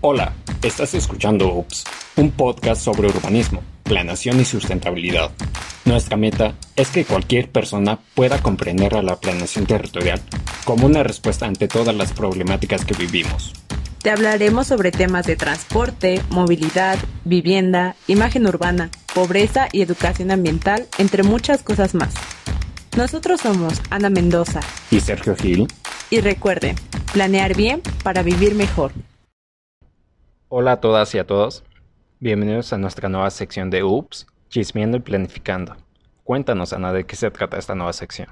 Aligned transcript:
Hola, 0.00 0.32
estás 0.62 0.94
escuchando 0.94 1.52
UPS, 1.52 1.82
un 2.14 2.30
podcast 2.30 2.80
sobre 2.80 3.08
urbanismo, 3.08 3.64
planación 3.82 4.38
y 4.40 4.44
sustentabilidad. 4.44 5.32
Nuestra 5.86 6.16
meta 6.16 6.54
es 6.76 6.90
que 6.90 7.04
cualquier 7.04 7.50
persona 7.50 7.98
pueda 8.14 8.40
comprender 8.40 8.94
a 8.94 9.02
la 9.02 9.16
planeación 9.16 9.66
territorial 9.66 10.20
como 10.64 10.86
una 10.86 11.02
respuesta 11.02 11.46
ante 11.46 11.66
todas 11.66 11.96
las 11.96 12.12
problemáticas 12.12 12.84
que 12.84 12.94
vivimos. 12.94 13.52
Te 14.00 14.12
hablaremos 14.12 14.68
sobre 14.68 14.92
temas 14.92 15.26
de 15.26 15.34
transporte, 15.34 16.22
movilidad, 16.30 16.96
vivienda, 17.24 17.96
imagen 18.06 18.46
urbana, 18.46 18.92
pobreza 19.12 19.68
y 19.72 19.82
educación 19.82 20.30
ambiental, 20.30 20.86
entre 20.98 21.24
muchas 21.24 21.64
cosas 21.64 21.96
más. 21.96 22.14
Nosotros 22.96 23.40
somos 23.40 23.82
Ana 23.90 24.10
Mendoza 24.10 24.60
y 24.92 25.00
Sergio 25.00 25.34
Gil. 25.34 25.66
Y 26.08 26.20
recuerden, 26.20 26.76
planear 27.12 27.56
bien 27.56 27.82
para 28.04 28.22
vivir 28.22 28.54
mejor. 28.54 28.92
Hola 30.50 30.72
a 30.72 30.80
todas 30.80 31.14
y 31.14 31.18
a 31.18 31.26
todos. 31.26 31.62
Bienvenidos 32.20 32.72
a 32.72 32.78
nuestra 32.78 33.10
nueva 33.10 33.28
sección 33.28 33.68
de 33.68 33.84
UPS, 33.84 34.26
Chismeando 34.48 34.96
y 34.96 35.00
Planificando. 35.00 35.76
Cuéntanos, 36.24 36.72
Ana, 36.72 36.90
de 36.90 37.04
qué 37.04 37.16
se 37.16 37.30
trata 37.30 37.58
esta 37.58 37.74
nueva 37.74 37.92
sección. 37.92 38.28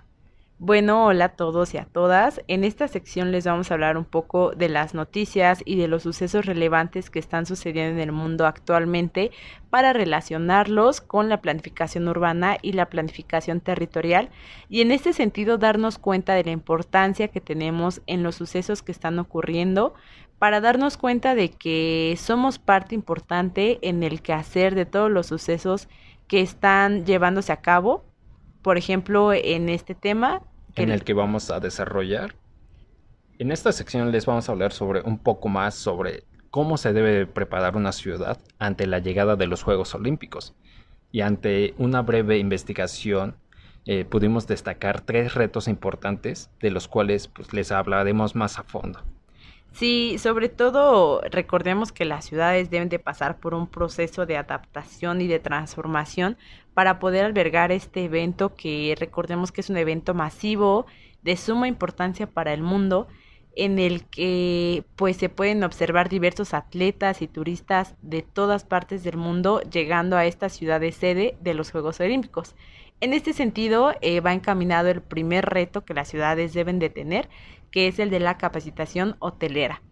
Bueno, 0.58 1.04
hola 1.04 1.26
a 1.26 1.36
todos 1.36 1.74
y 1.74 1.76
a 1.76 1.84
todas. 1.84 2.40
En 2.48 2.64
esta 2.64 2.88
sección 2.88 3.30
les 3.30 3.44
vamos 3.44 3.70
a 3.70 3.74
hablar 3.74 3.98
un 3.98 4.06
poco 4.06 4.52
de 4.52 4.70
las 4.70 4.94
noticias 4.94 5.60
y 5.66 5.76
de 5.76 5.86
los 5.86 6.04
sucesos 6.04 6.46
relevantes 6.46 7.10
que 7.10 7.18
están 7.18 7.44
sucediendo 7.44 8.00
en 8.00 8.08
el 8.08 8.12
mundo 8.12 8.46
actualmente 8.46 9.30
para 9.68 9.92
relacionarlos 9.92 11.02
con 11.02 11.28
la 11.28 11.42
planificación 11.42 12.08
urbana 12.08 12.56
y 12.62 12.72
la 12.72 12.86
planificación 12.86 13.60
territorial 13.60 14.30
y 14.70 14.80
en 14.80 14.92
este 14.92 15.12
sentido 15.12 15.58
darnos 15.58 15.98
cuenta 15.98 16.32
de 16.32 16.44
la 16.44 16.52
importancia 16.52 17.28
que 17.28 17.42
tenemos 17.42 18.00
en 18.06 18.22
los 18.22 18.36
sucesos 18.36 18.82
que 18.82 18.92
están 18.92 19.18
ocurriendo 19.18 19.92
para 20.38 20.60
darnos 20.60 20.96
cuenta 20.96 21.34
de 21.34 21.50
que 21.50 22.16
somos 22.18 22.58
parte 22.58 22.94
importante 22.94 23.78
en 23.82 24.02
el 24.02 24.22
quehacer 24.22 24.74
de 24.74 24.86
todos 24.86 25.10
los 25.10 25.26
sucesos 25.26 25.88
que 26.28 26.40
están 26.40 27.06
llevándose 27.06 27.52
a 27.52 27.60
cabo 27.62 28.04
por 28.66 28.78
ejemplo, 28.78 29.32
en 29.32 29.68
este 29.68 29.94
tema. 29.94 30.42
en 30.74 30.90
el 30.90 31.04
que 31.04 31.14
vamos 31.14 31.52
a 31.52 31.60
desarrollar. 31.60 32.34
En 33.38 33.52
esta 33.52 33.70
sección 33.70 34.10
les 34.10 34.26
vamos 34.26 34.48
a 34.48 34.52
hablar 34.52 34.72
sobre 34.72 35.02
un 35.02 35.18
poco 35.18 35.48
más 35.48 35.76
sobre 35.76 36.24
cómo 36.50 36.76
se 36.76 36.92
debe 36.92 37.28
preparar 37.28 37.76
una 37.76 37.92
ciudad 37.92 38.40
ante 38.58 38.88
la 38.88 38.98
llegada 38.98 39.36
de 39.36 39.46
los 39.46 39.62
Juegos 39.62 39.94
Olímpicos. 39.94 40.56
Y 41.12 41.20
ante 41.20 41.74
una 41.78 42.02
breve 42.02 42.38
investigación 42.38 43.36
eh, 43.84 44.04
pudimos 44.04 44.48
destacar 44.48 45.00
tres 45.00 45.34
retos 45.34 45.68
importantes 45.68 46.50
de 46.58 46.70
los 46.72 46.88
cuales 46.88 47.28
pues, 47.28 47.52
les 47.52 47.70
hablaremos 47.70 48.34
más 48.34 48.58
a 48.58 48.64
fondo. 48.64 49.00
Sí, 49.76 50.16
sobre 50.18 50.48
todo 50.48 51.20
recordemos 51.30 51.92
que 51.92 52.06
las 52.06 52.24
ciudades 52.24 52.70
deben 52.70 52.88
de 52.88 52.98
pasar 52.98 53.38
por 53.40 53.52
un 53.52 53.66
proceso 53.66 54.24
de 54.24 54.38
adaptación 54.38 55.20
y 55.20 55.26
de 55.26 55.38
transformación 55.38 56.38
para 56.72 56.98
poder 56.98 57.26
albergar 57.26 57.72
este 57.72 58.04
evento 58.04 58.54
que 58.54 58.94
recordemos 58.98 59.52
que 59.52 59.60
es 59.60 59.68
un 59.68 59.76
evento 59.76 60.14
masivo 60.14 60.86
de 61.20 61.36
suma 61.36 61.68
importancia 61.68 62.26
para 62.26 62.54
el 62.54 62.62
mundo 62.62 63.06
en 63.54 63.78
el 63.78 64.04
que 64.04 64.84
pues 64.96 65.18
se 65.18 65.28
pueden 65.28 65.62
observar 65.62 66.08
diversos 66.08 66.54
atletas 66.54 67.20
y 67.20 67.28
turistas 67.28 67.96
de 68.00 68.22
todas 68.22 68.64
partes 68.64 69.04
del 69.04 69.18
mundo 69.18 69.60
llegando 69.60 70.16
a 70.16 70.24
esta 70.24 70.48
ciudad 70.48 70.80
de 70.80 70.92
sede 70.92 71.36
de 71.42 71.52
los 71.52 71.70
Juegos 71.70 72.00
Olímpicos. 72.00 72.54
En 73.02 73.12
este 73.12 73.34
sentido, 73.34 73.92
eh, 74.00 74.20
va 74.20 74.32
encaminado 74.32 74.88
el 74.88 75.02
primer 75.02 75.44
reto 75.44 75.84
que 75.84 75.92
las 75.92 76.08
ciudades 76.08 76.54
deben 76.54 76.78
de 76.78 76.88
tener, 76.88 77.28
que 77.70 77.88
es 77.88 77.98
el 77.98 78.10
de 78.10 78.20
la 78.20 78.38
capacitación 78.38 79.16
hotelera. 79.18 79.82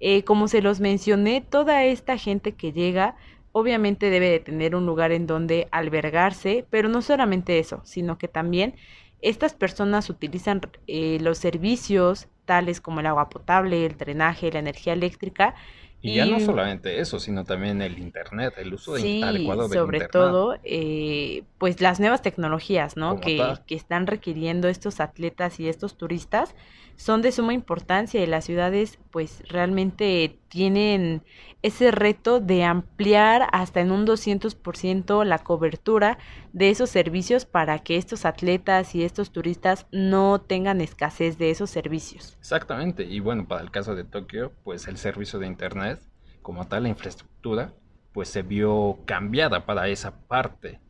Eh, 0.00 0.24
como 0.24 0.48
se 0.48 0.62
los 0.62 0.80
mencioné, 0.80 1.40
toda 1.42 1.84
esta 1.84 2.16
gente 2.16 2.52
que 2.52 2.72
llega 2.72 3.16
obviamente 3.52 4.10
debe 4.10 4.30
de 4.30 4.40
tener 4.40 4.74
un 4.74 4.86
lugar 4.86 5.12
en 5.12 5.26
donde 5.26 5.68
albergarse, 5.72 6.66
pero 6.70 6.88
no 6.88 7.02
solamente 7.02 7.58
eso, 7.58 7.80
sino 7.84 8.16
que 8.16 8.28
también 8.28 8.74
estas 9.22 9.54
personas 9.54 10.08
utilizan 10.08 10.60
eh, 10.86 11.18
los 11.20 11.38
servicios 11.38 12.28
tales 12.44 12.80
como 12.80 13.00
el 13.00 13.06
agua 13.06 13.28
potable, 13.28 13.84
el 13.84 13.96
drenaje, 13.96 14.50
la 14.52 14.60
energía 14.60 14.92
eléctrica, 14.92 15.54
y, 16.02 16.14
ya 16.14 16.24
no 16.24 16.40
solamente 16.40 16.98
eso, 16.98 17.20
sino 17.20 17.44
también 17.44 17.82
el 17.82 17.98
Internet, 17.98 18.54
el 18.56 18.72
uso 18.72 18.96
sí, 18.96 19.22
adecuado 19.22 19.68
del 19.68 19.78
sobre 19.80 20.08
todo, 20.08 20.56
eh, 20.64 21.42
pues 21.58 21.82
las 21.82 22.00
nuevas 22.00 22.22
tecnologías, 22.22 22.96
¿no? 22.96 23.20
Que, 23.20 23.42
que, 23.66 23.74
están 23.74 24.06
requiriendo 24.06 24.68
estos 24.68 24.98
atletas 25.00 25.60
y 25.60 25.68
estos 25.68 25.98
turistas 25.98 26.54
son 27.00 27.22
de 27.22 27.32
suma 27.32 27.54
importancia 27.54 28.22
y 28.22 28.26
las 28.26 28.44
ciudades 28.44 28.98
pues 29.10 29.42
realmente 29.48 30.38
tienen 30.48 31.22
ese 31.62 31.92
reto 31.92 32.40
de 32.40 32.62
ampliar 32.62 33.48
hasta 33.52 33.80
en 33.80 33.90
un 33.90 34.04
200% 34.04 35.24
la 35.24 35.38
cobertura 35.38 36.18
de 36.52 36.68
esos 36.68 36.90
servicios 36.90 37.46
para 37.46 37.78
que 37.78 37.96
estos 37.96 38.26
atletas 38.26 38.94
y 38.94 39.02
estos 39.02 39.32
turistas 39.32 39.86
no 39.92 40.42
tengan 40.42 40.82
escasez 40.82 41.38
de 41.38 41.50
esos 41.50 41.70
servicios. 41.70 42.36
Exactamente, 42.38 43.04
y 43.04 43.20
bueno, 43.20 43.48
para 43.48 43.62
el 43.62 43.70
caso 43.70 43.94
de 43.94 44.04
Tokio, 44.04 44.52
pues 44.62 44.86
el 44.86 44.98
servicio 44.98 45.38
de 45.38 45.46
Internet, 45.46 46.02
como 46.42 46.68
tal, 46.68 46.82
la 46.82 46.90
infraestructura, 46.90 47.72
pues 48.12 48.28
se 48.28 48.42
vio 48.42 48.98
cambiada 49.06 49.64
para 49.64 49.88
esa 49.88 50.18
parte. 50.28 50.80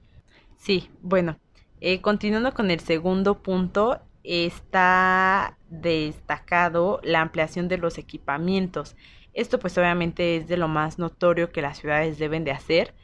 Sí, 0.56 0.91
bueno, 1.03 1.38
eh, 1.81 2.00
continuando 2.00 2.53
con 2.53 2.72
el 2.72 2.81
segundo 2.81 3.44
punto, 3.44 4.00
está 4.25 5.56
destacado 5.69 7.00
la 7.03 7.20
ampliación 7.20 7.69
de 7.69 7.78
los 7.78 7.98
equipamientos. 7.98 8.97
Esto 9.32 9.58
pues 9.58 9.78
obviamente 9.78 10.36
es 10.36 10.48
de 10.48 10.56
lo 10.56 10.69
más 10.69 10.98
notorio 10.98 11.53
que 11.53 11.62
las 11.62 11.78
ciudades 11.78 12.19
deben 12.19 12.44
de 12.44 12.50
hacer 12.50 12.94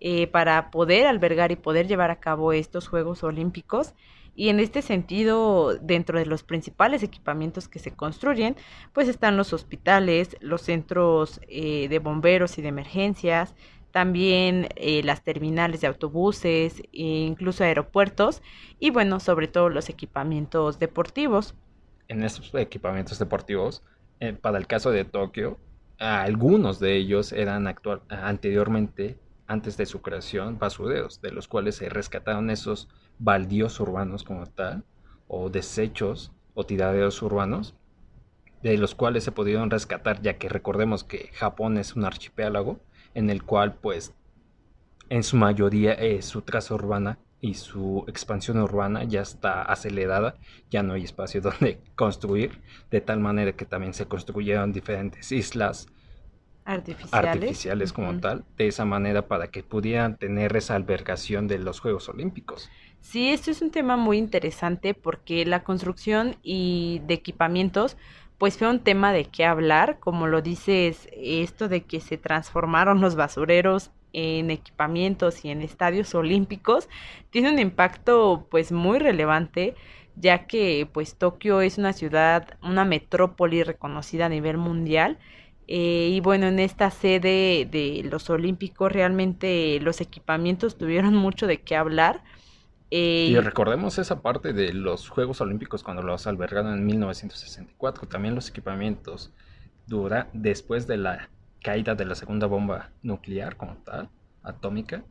eh, 0.00 0.26
para 0.26 0.70
poder 0.70 1.06
albergar 1.06 1.52
y 1.52 1.56
poder 1.56 1.86
llevar 1.86 2.10
a 2.10 2.20
cabo 2.20 2.52
estos 2.52 2.88
Juegos 2.88 3.22
Olímpicos. 3.22 3.94
Y 4.38 4.50
en 4.50 4.60
este 4.60 4.82
sentido, 4.82 5.76
dentro 5.80 6.18
de 6.18 6.26
los 6.26 6.42
principales 6.42 7.02
equipamientos 7.02 7.68
que 7.68 7.78
se 7.78 7.92
construyen, 7.92 8.54
pues 8.92 9.08
están 9.08 9.38
los 9.38 9.54
hospitales, 9.54 10.36
los 10.40 10.60
centros 10.60 11.40
eh, 11.48 11.88
de 11.88 11.98
bomberos 12.00 12.58
y 12.58 12.62
de 12.62 12.68
emergencias, 12.68 13.54
también 13.96 14.68
eh, 14.76 15.02
las 15.04 15.24
terminales 15.24 15.80
de 15.80 15.86
autobuses, 15.86 16.82
e 16.92 17.02
incluso 17.02 17.64
aeropuertos 17.64 18.42
y 18.78 18.90
bueno, 18.90 19.20
sobre 19.20 19.48
todo 19.48 19.70
los 19.70 19.88
equipamientos 19.88 20.78
deportivos. 20.78 21.54
En 22.06 22.22
esos 22.22 22.54
equipamientos 22.56 23.18
deportivos, 23.18 23.82
eh, 24.20 24.34
para 24.34 24.58
el 24.58 24.66
caso 24.66 24.90
de 24.90 25.06
Tokio, 25.06 25.58
algunos 25.96 26.78
de 26.78 26.94
ellos 26.94 27.32
eran 27.32 27.66
actual, 27.66 28.02
anteriormente, 28.10 29.16
antes 29.46 29.78
de 29.78 29.86
su 29.86 30.02
creación, 30.02 30.58
basureros, 30.58 31.22
de 31.22 31.30
los 31.30 31.48
cuales 31.48 31.76
se 31.76 31.88
rescataron 31.88 32.50
esos 32.50 32.90
baldíos 33.18 33.80
urbanos 33.80 34.24
como 34.24 34.44
tal, 34.44 34.84
o 35.26 35.48
desechos 35.48 36.32
o 36.52 36.66
tiraderos 36.66 37.22
urbanos, 37.22 37.74
de 38.62 38.76
los 38.76 38.94
cuales 38.94 39.24
se 39.24 39.32
pudieron 39.32 39.70
rescatar, 39.70 40.20
ya 40.20 40.36
que 40.36 40.50
recordemos 40.50 41.02
que 41.02 41.30
Japón 41.32 41.78
es 41.78 41.96
un 41.96 42.04
archipiélago, 42.04 42.78
en 43.16 43.30
el 43.30 43.42
cual 43.42 43.74
pues 43.74 44.14
en 45.08 45.22
su 45.22 45.36
mayoría 45.36 45.94
eh, 45.94 46.20
su 46.20 46.42
traza 46.42 46.74
urbana 46.74 47.18
y 47.40 47.54
su 47.54 48.04
expansión 48.08 48.58
urbana 48.58 49.04
ya 49.04 49.22
está 49.22 49.62
acelerada, 49.62 50.36
ya 50.70 50.82
no 50.82 50.92
hay 50.92 51.04
espacio 51.04 51.40
donde 51.48 51.80
construir, 51.94 52.60
de 52.90 53.00
tal 53.00 53.20
manera 53.20 53.52
que 53.52 53.64
también 53.64 53.94
se 53.94 54.06
construyeron 54.06 54.72
diferentes 54.72 55.32
islas 55.32 55.88
artificiales, 56.66 57.92
como 57.92 58.18
tal, 58.18 58.44
de 58.58 58.66
esa 58.66 58.84
manera 58.84 59.28
para 59.28 59.48
que 59.48 59.62
pudieran 59.62 60.16
tener 60.16 60.56
esa 60.56 60.74
albergación 60.74 61.46
de 61.46 61.58
los 61.58 61.78
Juegos 61.78 62.08
Olímpicos. 62.08 62.68
Sí, 63.00 63.30
esto 63.30 63.52
es 63.52 63.62
un 63.62 63.70
tema 63.70 63.96
muy 63.96 64.18
interesante 64.18 64.92
porque 64.92 65.46
la 65.46 65.62
construcción 65.62 66.36
y 66.42 67.00
de 67.06 67.14
equipamientos 67.14 67.96
pues 68.38 68.58
fue 68.58 68.68
un 68.68 68.80
tema 68.80 69.12
de 69.12 69.24
qué 69.26 69.44
hablar, 69.44 69.98
como 70.00 70.26
lo 70.26 70.42
dices, 70.42 71.08
esto 71.12 71.68
de 71.68 71.82
que 71.84 72.00
se 72.00 72.18
transformaron 72.18 73.00
los 73.00 73.16
basureros 73.16 73.90
en 74.12 74.50
equipamientos 74.50 75.44
y 75.44 75.50
en 75.50 75.62
estadios 75.62 76.14
olímpicos, 76.14 76.88
tiene 77.30 77.50
un 77.50 77.58
impacto 77.58 78.46
pues 78.50 78.72
muy 78.72 78.98
relevante, 78.98 79.74
ya 80.16 80.46
que 80.46 80.88
pues 80.92 81.16
Tokio 81.16 81.60
es 81.60 81.78
una 81.78 81.92
ciudad, 81.92 82.56
una 82.62 82.84
metrópoli 82.84 83.62
reconocida 83.62 84.26
a 84.26 84.30
nivel 84.30 84.56
mundial, 84.58 85.18
eh, 85.68 86.10
y 86.12 86.20
bueno, 86.20 86.46
en 86.46 86.58
esta 86.60 86.90
sede 86.90 87.66
de 87.70 88.02
los 88.08 88.30
Olímpicos 88.30 88.92
realmente 88.92 89.80
los 89.80 90.00
equipamientos 90.00 90.78
tuvieron 90.78 91.14
mucho 91.14 91.46
de 91.48 91.60
qué 91.60 91.74
hablar 91.76 92.22
y 92.88 93.34
eh, 93.34 93.40
recordemos 93.40 93.98
esa 93.98 94.22
parte 94.22 94.52
de 94.52 94.72
los 94.72 95.08
Juegos 95.08 95.40
Olímpicos 95.40 95.82
cuando 95.82 96.02
los 96.02 96.26
albergaron 96.26 96.74
en 96.74 96.86
1964. 96.86 98.06
También 98.06 98.34
los 98.34 98.48
equipamientos 98.48 99.32
dura 99.86 100.28
después 100.32 100.86
de 100.86 100.96
la 100.96 101.30
caída 101.62 101.96
de 101.96 102.04
la 102.04 102.14
segunda 102.14 102.46
bomba 102.46 102.92
nuclear 103.02 103.56
como 103.56 103.76
tal, 103.78 104.08
atómica. 104.42 105.04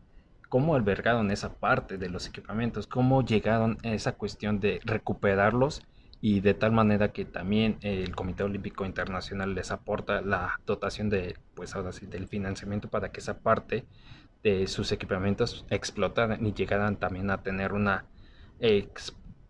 ¿Cómo 0.48 0.76
albergaron 0.76 1.32
esa 1.32 1.54
parte 1.54 1.98
de 1.98 2.08
los 2.08 2.28
equipamientos? 2.28 2.88
¿Cómo 2.88 3.26
llegaron 3.26 3.78
a 3.84 3.90
esa 3.90 4.14
cuestión 4.14 4.62
de 4.62 4.80
recuperarlos 4.86 5.84
y 6.22 6.40
de 6.40 6.54
tal 6.54 6.72
manera 6.72 7.12
que 7.12 7.26
también 7.26 7.78
el 7.82 8.16
Comité 8.16 8.44
Olímpico 8.44 8.86
Internacional 8.86 9.54
les 9.54 9.72
aporta 9.72 10.22
la 10.22 10.62
dotación 10.66 11.10
de, 11.10 11.38
pues 11.56 11.76
ahora 11.76 11.92
sí, 11.92 12.06
del 12.06 12.28
financiamiento 12.28 12.90
para 12.90 13.12
que 13.12 13.20
esa 13.20 13.40
parte 13.40 13.86
de 14.46 14.68
sus 14.68 14.92
equipamientos 14.92 15.66
explotaran 15.72 16.46
y 16.46 16.54
llegaran 16.54 16.98
también 16.98 17.32
a 17.32 17.42
tener 17.42 17.74
una 17.74 18.06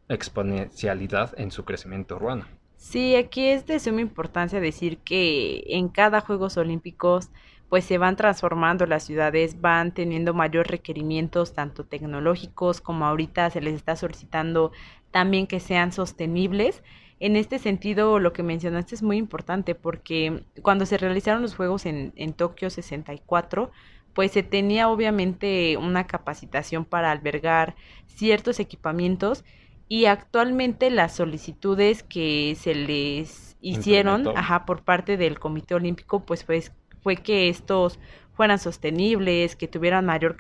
exponencialidad 0.08 1.38
en 1.38 1.52
su 1.52 1.66
crecimiento 1.66 2.16
urbano. 2.16 2.46
Sí, 2.78 3.16
aquí 3.16 3.48
es 3.48 3.66
de 3.66 3.80
suma 3.80 4.00
importancia 4.00 4.62
decir 4.62 5.00
que 5.00 5.66
en 5.68 5.90
cada 5.90 6.22
Juegos 6.22 6.56
Olímpicos 6.56 7.30
pues 7.68 7.84
se 7.84 7.98
van 7.98 8.16
transformando 8.16 8.86
las 8.86 9.04
ciudades, 9.04 9.60
van 9.60 9.94
teniendo 9.94 10.34
mayores 10.34 10.72
requerimientos 10.72 11.54
tanto 11.54 11.84
tecnológicos 11.84 12.80
como 12.80 13.06
ahorita 13.06 13.50
se 13.50 13.60
les 13.60 13.74
está 13.74 13.98
solicitando 13.98 14.72
también 15.12 15.46
que 15.46 15.60
sean 15.60 15.92
sostenibles. 15.92 16.84
En 17.20 17.36
este 17.36 17.60
sentido, 17.60 18.20
lo 18.20 18.32
que 18.32 18.44
mencionaste 18.44 18.96
es 18.96 19.04
muy 19.04 19.18
importante 19.18 19.76
porque 19.76 20.44
cuando 20.62 20.86
se 20.86 20.98
realizaron 20.98 21.42
los 21.42 21.56
Juegos 21.56 21.86
en, 21.86 22.14
en 22.16 22.34
Tokio 22.34 22.70
64, 22.70 23.72
pues 24.16 24.32
se 24.32 24.44
tenía 24.44 24.90
obviamente 24.90 25.78
una 25.78 26.08
capacitación 26.08 26.86
para 26.86 27.12
albergar 27.12 27.76
ciertos 28.08 28.60
equipamientos 28.60 29.44
y 29.90 30.06
actualmente 30.06 30.90
las 30.90 31.14
solicitudes 31.16 32.02
que 32.02 32.56
se 32.58 32.74
les 32.74 33.58
hicieron 33.62 34.26
ajá, 34.36 34.66
por 34.66 34.84
parte 34.84 35.18
del 35.18 35.38
Comité 35.38 35.76
Olímpico 35.76 36.26
pues, 36.26 36.46
pues 36.46 36.72
fue 37.04 37.18
que 37.18 37.50
estos 37.50 38.00
fueran 38.34 38.58
sostenibles, 38.58 39.56
que 39.58 39.68
tuvieran 39.68 40.06
mayor 40.06 40.38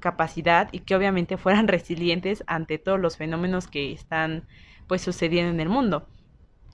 capacidad 0.00 0.68
y 0.72 0.80
que 0.80 0.96
obviamente 0.96 1.36
fueran 1.36 1.68
resilientes 1.68 2.42
ante 2.46 2.78
todos 2.78 2.98
los 2.98 3.18
fenómenos 3.18 3.68
que 3.68 3.92
están 3.92 4.46
pues 4.86 5.02
sucediendo 5.02 5.52
en 5.52 5.60
el 5.60 5.68
mundo. 5.68 6.08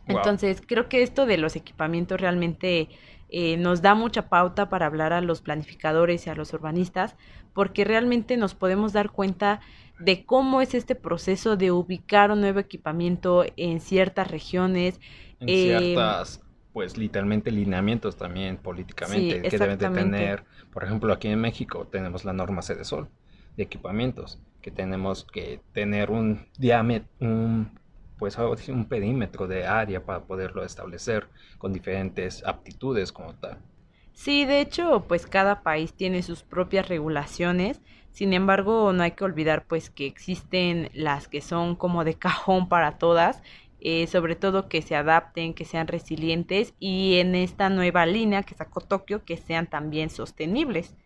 Entonces, 0.06 0.62
creo 0.64 0.88
que 0.88 1.02
esto 1.02 1.26
de 1.26 1.36
los 1.36 1.56
equipamientos 1.56 2.20
realmente 2.20 2.88
eh, 3.28 3.56
nos 3.56 3.82
da 3.82 3.94
mucha 3.94 4.28
pauta 4.28 4.68
para 4.68 4.86
hablar 4.86 5.12
a 5.12 5.20
los 5.20 5.40
planificadores 5.40 6.26
y 6.26 6.30
a 6.30 6.34
los 6.34 6.52
urbanistas, 6.52 7.16
porque 7.52 7.84
realmente 7.84 8.36
nos 8.36 8.54
podemos 8.54 8.92
dar 8.92 9.10
cuenta 9.10 9.60
de 9.98 10.24
cómo 10.24 10.60
es 10.60 10.74
este 10.74 10.94
proceso 10.94 11.56
de 11.56 11.70
ubicar 11.72 12.30
un 12.30 12.40
nuevo 12.40 12.60
equipamiento 12.60 13.44
en 13.56 13.80
ciertas 13.80 14.30
regiones. 14.30 15.00
En 15.40 15.48
ciertas, 15.48 16.42
pues 16.72 16.98
literalmente 16.98 17.50
lineamientos 17.50 18.16
también 18.16 18.58
políticamente 18.58 19.42
que 19.42 19.58
deben 19.58 19.78
de 19.78 19.88
tener. 19.88 20.44
Por 20.72 20.84
ejemplo, 20.84 21.12
aquí 21.12 21.28
en 21.28 21.40
México 21.40 21.86
tenemos 21.90 22.24
la 22.24 22.32
norma 22.32 22.62
Sol 22.62 23.08
de 23.56 23.62
equipamientos, 23.62 24.38
que 24.60 24.70
tenemos 24.70 25.24
que 25.24 25.60
tener 25.72 26.10
un 26.10 26.46
diámetro, 26.58 27.08
un 27.20 27.70
pues 28.18 28.36
un 28.68 28.88
perímetro 28.88 29.46
de 29.46 29.66
área 29.66 30.04
para 30.04 30.24
poderlo 30.26 30.64
establecer 30.64 31.28
con 31.58 31.72
diferentes 31.72 32.44
aptitudes 32.46 33.12
como 33.12 33.34
tal. 33.34 33.58
Sí, 34.12 34.44
de 34.46 34.60
hecho, 34.60 35.04
pues 35.08 35.26
cada 35.26 35.62
país 35.62 35.94
tiene 35.94 36.22
sus 36.22 36.42
propias 36.42 36.88
regulaciones. 36.88 37.82
Sin 38.10 38.32
embargo, 38.32 38.92
no 38.92 39.02
hay 39.02 39.12
que 39.12 39.24
olvidar 39.24 39.66
pues 39.66 39.90
que 39.90 40.06
existen 40.06 40.90
las 40.94 41.28
que 41.28 41.40
son 41.42 41.76
como 41.76 42.04
de 42.04 42.14
cajón 42.18 42.68
para 42.68 42.98
todas, 42.98 43.42
eh, 43.80 44.06
sobre 44.06 44.36
todo 44.36 44.68
que 44.68 44.82
se 44.82 44.96
adapten, 44.96 45.54
que 45.54 45.64
sean 45.66 45.86
resilientes 45.86 46.74
y 46.80 47.18
en 47.18 47.34
esta 47.34 47.68
nueva 47.68 48.06
línea 48.06 48.42
que 48.42 48.54
sacó 48.54 48.80
Tokio 48.80 49.24
que 49.24 49.36
sean 49.36 49.66
también 49.68 50.10
sostenibles. 50.10 50.96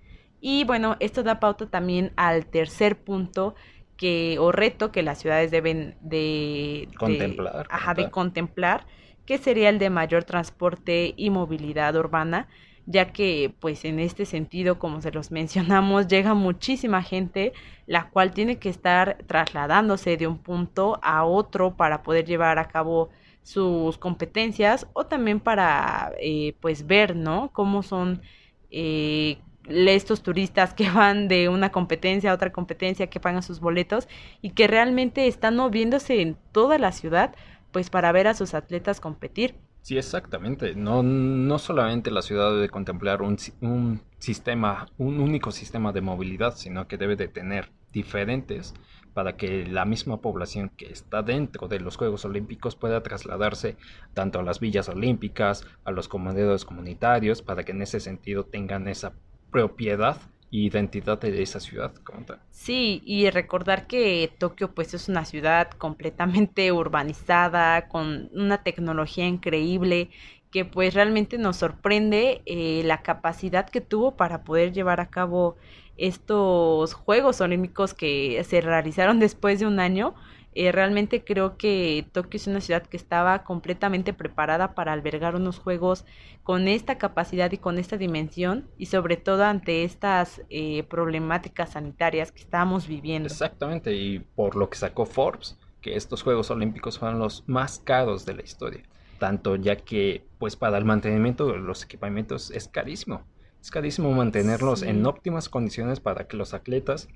Y 0.40 0.64
bueno, 0.64 0.96
esto 1.00 1.22
da 1.22 1.40
pauta 1.40 1.68
también 1.68 2.12
al 2.16 2.46
tercer 2.46 3.02
punto 3.02 3.54
que 4.00 4.38
o 4.38 4.50
reto 4.50 4.92
que 4.92 5.02
las 5.02 5.18
ciudades 5.18 5.50
deben 5.50 5.94
de 6.00 6.88
contemplar, 6.96 7.66
ajá, 7.68 7.92
de 7.92 8.10
contemplar, 8.10 8.86
que 9.26 9.36
sería 9.36 9.68
el 9.68 9.78
de 9.78 9.90
mayor 9.90 10.24
transporte 10.24 11.12
y 11.18 11.28
movilidad 11.28 11.94
urbana, 11.96 12.48
ya 12.86 13.12
que 13.12 13.54
pues 13.60 13.84
en 13.84 14.00
este 14.00 14.24
sentido, 14.24 14.78
como 14.78 15.02
se 15.02 15.12
los 15.12 15.30
mencionamos, 15.40 16.08
llega 16.08 16.32
muchísima 16.32 17.02
gente, 17.02 17.52
la 17.84 18.08
cual 18.08 18.32
tiene 18.32 18.58
que 18.58 18.70
estar 18.70 19.18
trasladándose 19.26 20.16
de 20.16 20.26
un 20.26 20.38
punto 20.38 20.98
a 21.02 21.26
otro 21.26 21.76
para 21.76 22.02
poder 22.02 22.24
llevar 22.24 22.58
a 22.58 22.68
cabo 22.68 23.10
sus 23.42 23.98
competencias 23.98 24.86
o 24.94 25.04
también 25.04 25.40
para 25.40 26.12
eh, 26.22 26.54
pues 26.60 26.86
ver, 26.86 27.16
¿no? 27.16 27.50
Cómo 27.52 27.82
son 27.82 28.22
eh, 28.70 29.42
estos 29.70 30.22
turistas 30.22 30.74
que 30.74 30.90
van 30.90 31.28
de 31.28 31.48
una 31.48 31.70
competencia 31.70 32.30
a 32.30 32.34
otra 32.34 32.52
competencia, 32.52 33.08
que 33.08 33.20
pagan 33.20 33.42
sus 33.42 33.60
boletos 33.60 34.08
y 34.42 34.50
que 34.50 34.66
realmente 34.66 35.26
están 35.26 35.56
moviéndose 35.56 36.20
en 36.20 36.36
toda 36.52 36.78
la 36.78 36.92
ciudad, 36.92 37.34
pues 37.72 37.90
para 37.90 38.12
ver 38.12 38.26
a 38.26 38.34
sus 38.34 38.54
atletas 38.54 39.00
competir. 39.00 39.54
Sí, 39.82 39.96
exactamente. 39.96 40.74
No, 40.74 41.02
no 41.02 41.58
solamente 41.58 42.10
la 42.10 42.22
ciudad 42.22 42.52
debe 42.52 42.68
contemplar 42.68 43.22
un, 43.22 43.38
un 43.62 44.02
sistema, 44.18 44.86
un 44.98 45.20
único 45.20 45.52
sistema 45.52 45.92
de 45.92 46.02
movilidad, 46.02 46.54
sino 46.54 46.86
que 46.86 46.98
debe 46.98 47.16
de 47.16 47.28
tener 47.28 47.70
diferentes 47.92 48.74
para 49.14 49.36
que 49.36 49.66
la 49.66 49.84
misma 49.84 50.20
población 50.20 50.70
que 50.76 50.86
está 50.86 51.22
dentro 51.22 51.66
de 51.66 51.80
los 51.80 51.96
Juegos 51.96 52.24
Olímpicos 52.24 52.76
pueda 52.76 53.02
trasladarse 53.02 53.76
tanto 54.14 54.38
a 54.38 54.42
las 54.42 54.60
villas 54.60 54.88
olímpicas, 54.88 55.66
a 55.84 55.90
los 55.90 56.08
comedores 56.08 56.64
comunitarios, 56.64 57.42
para 57.42 57.64
que 57.64 57.72
en 57.72 57.82
ese 57.82 58.00
sentido 58.00 58.44
tengan 58.44 58.86
esa 58.86 59.14
propiedad 59.50 60.16
e 60.52 60.58
identidad 60.58 61.20
de 61.20 61.42
esa 61.42 61.60
ciudad 61.60 61.94
como 62.04 62.24
tal. 62.24 62.40
Sí, 62.50 63.02
y 63.04 63.30
recordar 63.30 63.86
que 63.86 64.32
Tokio 64.38 64.72
pues 64.72 64.94
es 64.94 65.08
una 65.08 65.24
ciudad 65.24 65.70
completamente 65.70 66.72
urbanizada, 66.72 67.88
con 67.88 68.30
una 68.34 68.62
tecnología 68.62 69.26
increíble, 69.26 70.10
que 70.50 70.64
pues 70.64 70.94
realmente 70.94 71.38
nos 71.38 71.56
sorprende 71.56 72.42
eh, 72.46 72.82
la 72.84 73.02
capacidad 73.02 73.68
que 73.68 73.80
tuvo 73.80 74.16
para 74.16 74.42
poder 74.42 74.72
llevar 74.72 75.00
a 75.00 75.08
cabo 75.08 75.56
estos 75.96 76.94
Juegos 76.94 77.40
Olímpicos 77.40 77.94
que 77.94 78.42
se 78.44 78.60
realizaron 78.60 79.20
después 79.20 79.60
de 79.60 79.66
un 79.66 79.78
año 79.78 80.14
eh, 80.52 80.72
realmente 80.72 81.22
creo 81.22 81.56
que 81.56 82.04
Tokio 82.12 82.38
es 82.38 82.46
una 82.48 82.60
ciudad 82.60 82.82
que 82.82 82.96
estaba 82.96 83.44
completamente 83.44 84.12
preparada 84.12 84.74
para 84.74 84.92
albergar 84.92 85.36
unos 85.36 85.58
juegos 85.58 86.04
con 86.42 86.66
esta 86.66 86.98
capacidad 86.98 87.52
y 87.52 87.58
con 87.58 87.78
esta 87.78 87.96
dimensión 87.96 88.68
y 88.76 88.86
sobre 88.86 89.16
todo 89.16 89.44
ante 89.44 89.84
estas 89.84 90.42
eh, 90.50 90.82
problemáticas 90.84 91.72
sanitarias 91.72 92.32
que 92.32 92.40
estamos 92.40 92.88
viviendo. 92.88 93.28
Exactamente, 93.28 93.94
y 93.94 94.18
por 94.18 94.56
lo 94.56 94.68
que 94.68 94.78
sacó 94.78 95.06
Forbes, 95.06 95.56
que 95.80 95.94
estos 95.94 96.22
Juegos 96.22 96.50
Olímpicos 96.50 96.98
fueron 96.98 97.20
los 97.20 97.44
más 97.46 97.78
caros 97.78 98.26
de 98.26 98.34
la 98.34 98.42
historia, 98.42 98.82
tanto 99.20 99.54
ya 99.54 99.76
que 99.76 100.24
pues 100.38 100.56
para 100.56 100.78
el 100.78 100.84
mantenimiento 100.84 101.46
de 101.46 101.58
los 101.58 101.84
equipamientos 101.84 102.50
es 102.50 102.66
carísimo. 102.66 103.22
Es 103.60 103.70
carísimo 103.70 104.10
mantenerlos 104.12 104.82
en 104.82 105.04
óptimas 105.04 105.50
condiciones 105.50 106.00
para 106.00 106.26
que 106.26 106.38
los 106.38 106.54
atletas 106.54 107.08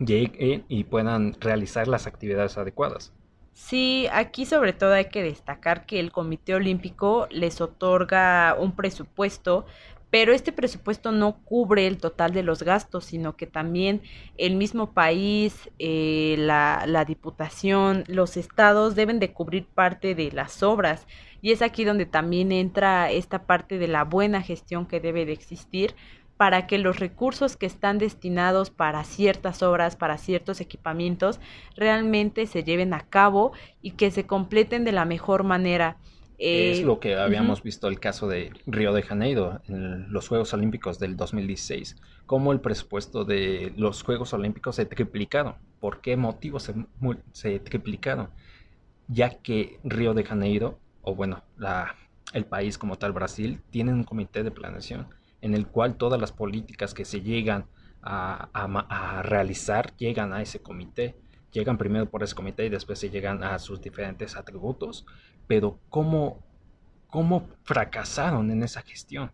y 0.00 0.84
puedan 0.84 1.36
realizar 1.40 1.86
las 1.86 2.06
actividades 2.06 2.56
adecuadas. 2.58 3.12
Sí, 3.52 4.08
aquí 4.12 4.46
sobre 4.46 4.72
todo 4.72 4.94
hay 4.94 5.06
que 5.06 5.22
destacar 5.22 5.84
que 5.84 6.00
el 6.00 6.12
Comité 6.12 6.54
Olímpico 6.54 7.26
les 7.30 7.60
otorga 7.60 8.56
un 8.58 8.72
presupuesto, 8.74 9.66
pero 10.08 10.32
este 10.32 10.50
presupuesto 10.50 11.12
no 11.12 11.36
cubre 11.44 11.86
el 11.86 11.98
total 11.98 12.32
de 12.32 12.42
los 12.42 12.62
gastos, 12.62 13.04
sino 13.04 13.36
que 13.36 13.46
también 13.46 14.02
el 14.38 14.56
mismo 14.56 14.92
país, 14.92 15.70
eh, 15.78 16.36
la, 16.38 16.84
la 16.86 17.04
diputación, 17.04 18.04
los 18.08 18.36
estados 18.36 18.96
deben 18.96 19.20
de 19.20 19.32
cubrir 19.32 19.66
parte 19.66 20.14
de 20.14 20.32
las 20.32 20.62
obras. 20.62 21.06
Y 21.42 21.52
es 21.52 21.62
aquí 21.62 21.84
donde 21.84 22.06
también 22.06 22.52
entra 22.52 23.10
esta 23.10 23.44
parte 23.46 23.78
de 23.78 23.88
la 23.88 24.04
buena 24.04 24.42
gestión 24.42 24.86
que 24.86 25.00
debe 25.00 25.24
de 25.26 25.32
existir, 25.32 25.94
para 26.40 26.66
que 26.66 26.78
los 26.78 26.98
recursos 26.98 27.58
que 27.58 27.66
están 27.66 27.98
destinados 27.98 28.70
para 28.70 29.04
ciertas 29.04 29.62
obras, 29.62 29.94
para 29.94 30.16
ciertos 30.16 30.62
equipamientos, 30.62 31.38
realmente 31.76 32.46
se 32.46 32.64
lleven 32.64 32.94
a 32.94 33.00
cabo 33.00 33.52
y 33.82 33.90
que 33.90 34.10
se 34.10 34.24
completen 34.24 34.82
de 34.86 34.92
la 34.92 35.04
mejor 35.04 35.44
manera. 35.44 35.98
es 36.38 36.78
eh, 36.78 36.82
lo 36.82 36.98
que 36.98 37.14
habíamos 37.16 37.62
visto 37.62 37.88
el 37.88 38.00
caso 38.00 38.26
de 38.26 38.52
Río 38.64 38.94
de 38.94 39.02
Janeiro 39.02 39.60
en 39.68 40.10
los 40.10 40.28
Juegos 40.28 40.54
Olímpicos 40.54 40.98
del 40.98 41.14
2016, 41.14 41.96
cómo 42.24 42.52
el 42.52 42.60
presupuesto 42.60 43.26
de 43.26 43.74
los 43.76 44.02
Juegos 44.02 44.32
Olímpicos 44.32 44.76
se 44.76 44.86
triplicaron. 44.86 45.56
¿Por 45.78 46.00
qué 46.00 46.16
motivos 46.16 46.62
se, 46.62 46.74
se 47.32 47.58
triplicaron? 47.58 48.30
Ya 49.08 49.28
que 49.28 49.78
Río 49.84 50.14
de 50.14 50.24
Janeiro, 50.24 50.78
o 51.02 51.14
bueno, 51.14 51.44
la, 51.58 51.96
el 52.32 52.46
país 52.46 52.78
como 52.78 52.96
tal 52.96 53.12
Brasil, 53.12 53.60
tiene 53.68 53.92
un 53.92 54.04
comité 54.04 54.42
de 54.42 54.50
planeación 54.50 55.19
en 55.42 55.54
el 55.54 55.66
cual 55.66 55.96
todas 55.96 56.20
las 56.20 56.32
políticas 56.32 56.94
que 56.94 57.04
se 57.04 57.20
llegan 57.22 57.66
a, 58.02 59.22
realizar 59.24 59.94
llegan 59.96 60.32
a 60.32 60.42
ese 60.42 60.60
comité, 60.60 61.16
llegan 61.52 61.76
primero 61.76 62.06
por 62.06 62.22
ese 62.22 62.34
comité 62.34 62.66
y 62.66 62.68
después 62.68 62.98
se 62.98 63.10
llegan 63.10 63.42
a 63.44 63.58
sus 63.58 63.80
diferentes 63.80 64.36
atributos, 64.36 65.04
pero 65.46 65.78
¿cómo, 65.88 66.42
cómo 67.08 67.48
fracasaron 67.64 68.50
en 68.50 68.62
esa 68.62 68.82
gestión? 68.82 69.30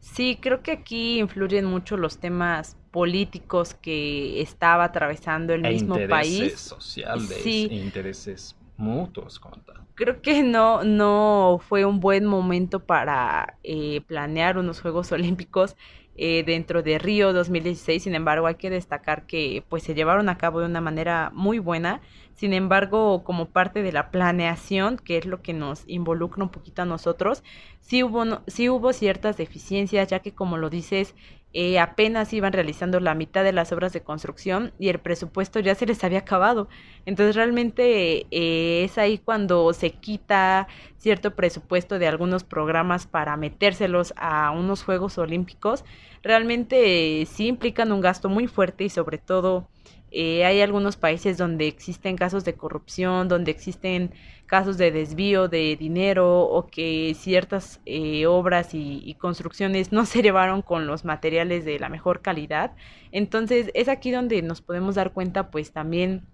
Sí, 0.00 0.38
creo 0.40 0.62
que 0.62 0.72
aquí 0.72 1.20
influyen 1.20 1.66
mucho 1.66 1.96
los 1.96 2.18
temas 2.18 2.76
políticos 2.90 3.74
que 3.74 4.40
estaba 4.40 4.84
atravesando 4.84 5.52
el 5.52 5.64
e 5.64 5.72
mismo 5.72 5.94
intereses 5.94 6.08
país. 6.08 6.60
sociales, 6.60 7.46
e 7.46 7.74
intereses 7.74 8.56
mutuos 8.80 9.38
como. 9.38 9.56
Creo 9.94 10.22
que 10.22 10.42
no, 10.42 10.82
no 10.82 11.60
fue 11.68 11.84
un 11.84 12.00
buen 12.00 12.24
momento 12.24 12.80
para 12.80 13.58
eh, 13.62 14.00
planear 14.06 14.56
unos 14.56 14.80
Juegos 14.80 15.12
Olímpicos 15.12 15.76
eh, 16.16 16.42
dentro 16.44 16.82
de 16.82 16.98
Río 16.98 17.32
2016. 17.32 18.02
Sin 18.02 18.14
embargo, 18.14 18.46
hay 18.46 18.54
que 18.54 18.70
destacar 18.70 19.26
que 19.26 19.62
pues 19.68 19.82
se 19.82 19.94
llevaron 19.94 20.28
a 20.28 20.38
cabo 20.38 20.60
de 20.60 20.66
una 20.66 20.80
manera 20.80 21.30
muy 21.34 21.58
buena. 21.58 22.00
Sin 22.34 22.54
embargo, 22.54 23.22
como 23.24 23.50
parte 23.50 23.82
de 23.82 23.92
la 23.92 24.10
planeación, 24.10 24.96
que 24.96 25.18
es 25.18 25.26
lo 25.26 25.42
que 25.42 25.52
nos 25.52 25.84
involucra 25.86 26.42
un 26.42 26.48
poquito 26.50 26.80
a 26.80 26.86
nosotros, 26.86 27.44
sí 27.80 28.02
hubo, 28.02 28.24
sí 28.46 28.70
hubo 28.70 28.94
ciertas 28.94 29.36
deficiencias, 29.36 30.08
ya 30.08 30.20
que 30.20 30.32
como 30.32 30.56
lo 30.56 30.70
dices, 30.70 31.14
eh, 31.52 31.80
apenas 31.80 32.32
iban 32.32 32.52
realizando 32.52 33.00
la 33.00 33.14
mitad 33.14 33.42
de 33.42 33.52
las 33.52 33.72
obras 33.72 33.92
de 33.92 34.02
construcción 34.02 34.72
y 34.78 34.88
el 34.88 35.00
presupuesto 35.00 35.58
ya 35.58 35.74
se 35.74 35.86
les 35.86 36.04
había 36.04 36.20
acabado. 36.20 36.68
Entonces 37.06 37.34
realmente 37.34 38.26
eh, 38.30 38.84
es 38.84 38.98
ahí 38.98 39.18
cuando 39.18 39.72
se 39.72 39.90
quita 39.90 40.68
cierto 40.96 41.34
presupuesto 41.34 41.98
de 41.98 42.06
algunos 42.06 42.44
programas 42.44 43.06
para 43.06 43.36
metérselos 43.36 44.14
a 44.16 44.52
unos 44.52 44.84
Juegos 44.84 45.18
Olímpicos. 45.18 45.84
Realmente 46.22 47.26
sí 47.26 47.48
implican 47.48 47.90
un 47.90 48.00
gasto 48.00 48.28
muy 48.28 48.46
fuerte 48.46 48.84
y 48.84 48.90
sobre 48.90 49.18
todo 49.18 49.66
eh, 50.10 50.44
hay 50.44 50.60
algunos 50.60 50.96
países 50.96 51.38
donde 51.38 51.68
existen 51.68 52.16
casos 52.16 52.44
de 52.44 52.54
corrupción, 52.54 53.28
donde 53.28 53.50
existen 53.50 54.12
casos 54.46 54.78
de 54.78 54.90
desvío 54.90 55.46
de 55.46 55.76
dinero 55.76 56.40
o 56.40 56.66
que 56.66 57.14
ciertas 57.16 57.80
eh, 57.86 58.26
obras 58.26 58.70
y, 58.72 59.14
construcciones 59.20 59.92
no 59.92 60.06
se 60.06 60.22
llevaron 60.22 60.62
con 60.62 60.88
los 60.88 61.04
materiales 61.04 61.64
de 61.64 61.78
la 61.78 61.88
mejor 61.88 62.20
calidad. 62.20 62.72
Entonces 63.12 63.70
es 63.74 63.88
aquí 63.88 64.10
donde 64.10 64.42
nos 64.42 64.60
podemos 64.60 64.96
dar 64.96 65.12
cuenta 65.12 65.50
pues 65.50 65.70
también 65.70 66.26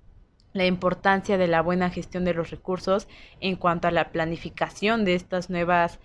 la 0.54 0.64
importancia 0.64 1.36
de 1.36 1.46
la 1.46 1.60
buena 1.60 1.90
gestión 1.90 2.24
de 2.24 2.32
los 2.32 2.50
recursos 2.50 3.06
en 3.40 3.56
cuanto 3.56 3.88
a 3.88 3.90
la 3.90 4.10
planificación 4.10 5.04
de 5.04 5.14
estas 5.14 5.50
nuevas 5.50 5.98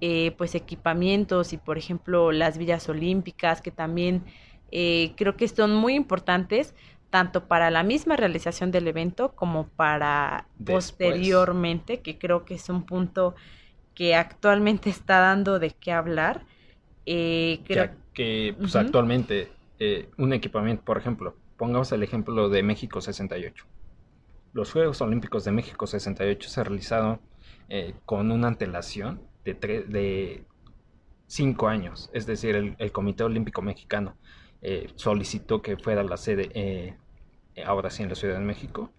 eh, 0.00 0.32
pues 0.38 0.54
equipamientos 0.54 1.52
y 1.52 1.56
por 1.56 1.78
ejemplo 1.78 2.30
las 2.30 2.58
villas 2.58 2.88
olímpicas 2.88 3.60
que 3.60 3.72
también 3.72 4.22
eh, 4.70 5.14
creo 5.16 5.36
que 5.36 5.48
son 5.48 5.74
muy 5.74 5.94
importantes 5.94 6.74
tanto 7.16 7.48
para 7.48 7.70
la 7.70 7.82
misma 7.82 8.14
realización 8.14 8.70
del 8.70 8.86
evento 8.88 9.34
como 9.34 9.68
para 9.68 10.48
posteriormente, 10.66 12.02
que 12.02 12.18
creo 12.18 12.44
que 12.44 12.56
es 12.56 12.68
un 12.68 12.84
punto 12.84 13.34
que 13.94 14.14
actualmente 14.14 14.90
está 14.90 15.20
dando 15.20 15.58
de 15.58 15.70
qué 15.70 15.92
hablar. 15.92 16.44
Eh, 17.06 17.60
creo... 17.64 17.88
que 18.12 18.54
pues, 18.58 18.76
actualmente 18.76 19.50
eh, 19.78 20.10
un 20.18 20.34
equipamiento, 20.34 20.84
por 20.84 20.98
ejemplo, 20.98 21.34
pongamos 21.56 21.90
el 21.92 22.02
ejemplo 22.02 22.50
de 22.50 22.62
México 22.62 23.00
68. 23.00 23.64
Los 24.52 24.72
Juegos 24.72 25.00
Olímpicos 25.00 25.42
de 25.44 25.52
México 25.52 25.86
68 25.86 26.50
se 26.50 26.64
realizaron 26.64 27.18
eh, 27.70 27.94
con 28.04 28.30
una 28.30 28.48
antelación 28.48 29.22
de, 29.42 29.54
de 29.54 30.44
cinco 31.26 31.68
años, 31.68 32.10
es 32.12 32.26
decir, 32.26 32.76
el 32.76 32.92
Comité 32.92 33.24
Olímpico 33.24 33.62
Mexicano 33.62 34.18
eh, 34.62 34.88
solicitó 34.96 35.60
que 35.62 35.76
fuera 35.76 36.02
la 36.02 36.16
sede, 36.16 36.50
eh, 36.54 36.96
ahora 37.64 37.90
sí 37.90 38.02
en 38.02 38.10
la 38.10 38.14
Ciudad 38.14 38.34
de 38.38 38.44
México, 38.44 38.90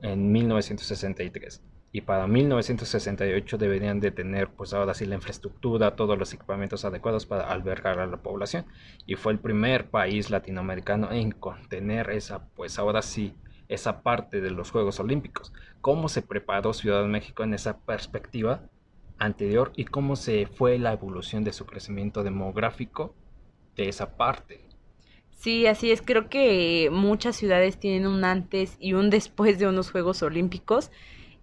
en 0.00 0.32
1963. 0.32 1.62
Y 1.92 2.02
para 2.02 2.26
1968 2.26 3.56
deberían 3.56 4.00
de 4.00 4.10
tener, 4.10 4.48
pues 4.48 4.74
ahora 4.74 4.92
sí, 4.92 5.06
la 5.06 5.14
infraestructura, 5.14 5.96
todos 5.96 6.18
los 6.18 6.32
equipamientos 6.34 6.84
adecuados 6.84 7.24
para 7.24 7.50
albergar 7.50 8.00
a 8.00 8.06
la 8.06 8.18
población. 8.18 8.66
Y 9.06 9.14
fue 9.14 9.32
el 9.32 9.38
primer 9.38 9.88
país 9.88 10.28
latinoamericano 10.28 11.10
en 11.10 11.30
contener 11.30 12.10
esa, 12.10 12.48
pues 12.48 12.78
ahora 12.78 13.00
sí, 13.00 13.34
esa 13.68 14.02
parte 14.02 14.40
de 14.40 14.50
los 14.50 14.70
Juegos 14.70 15.00
Olímpicos. 15.00 15.52
¿Cómo 15.80 16.08
se 16.08 16.22
preparó 16.22 16.74
Ciudad 16.74 17.02
de 17.02 17.08
México 17.08 17.44
en 17.44 17.54
esa 17.54 17.78
perspectiva 17.78 18.68
anterior 19.18 19.72
y 19.74 19.86
cómo 19.86 20.16
se 20.16 20.46
fue 20.46 20.78
la 20.78 20.92
evolución 20.92 21.44
de 21.44 21.54
su 21.54 21.64
crecimiento 21.64 22.22
demográfico 22.22 23.14
de 23.74 23.88
esa 23.88 24.16
parte? 24.16 24.65
Sí, 25.36 25.66
así 25.66 25.92
es. 25.92 26.02
Creo 26.02 26.28
que 26.28 26.88
muchas 26.90 27.36
ciudades 27.36 27.78
tienen 27.78 28.06
un 28.06 28.24
antes 28.24 28.76
y 28.80 28.94
un 28.94 29.10
después 29.10 29.58
de 29.58 29.68
unos 29.68 29.90
Juegos 29.90 30.22
Olímpicos. 30.22 30.90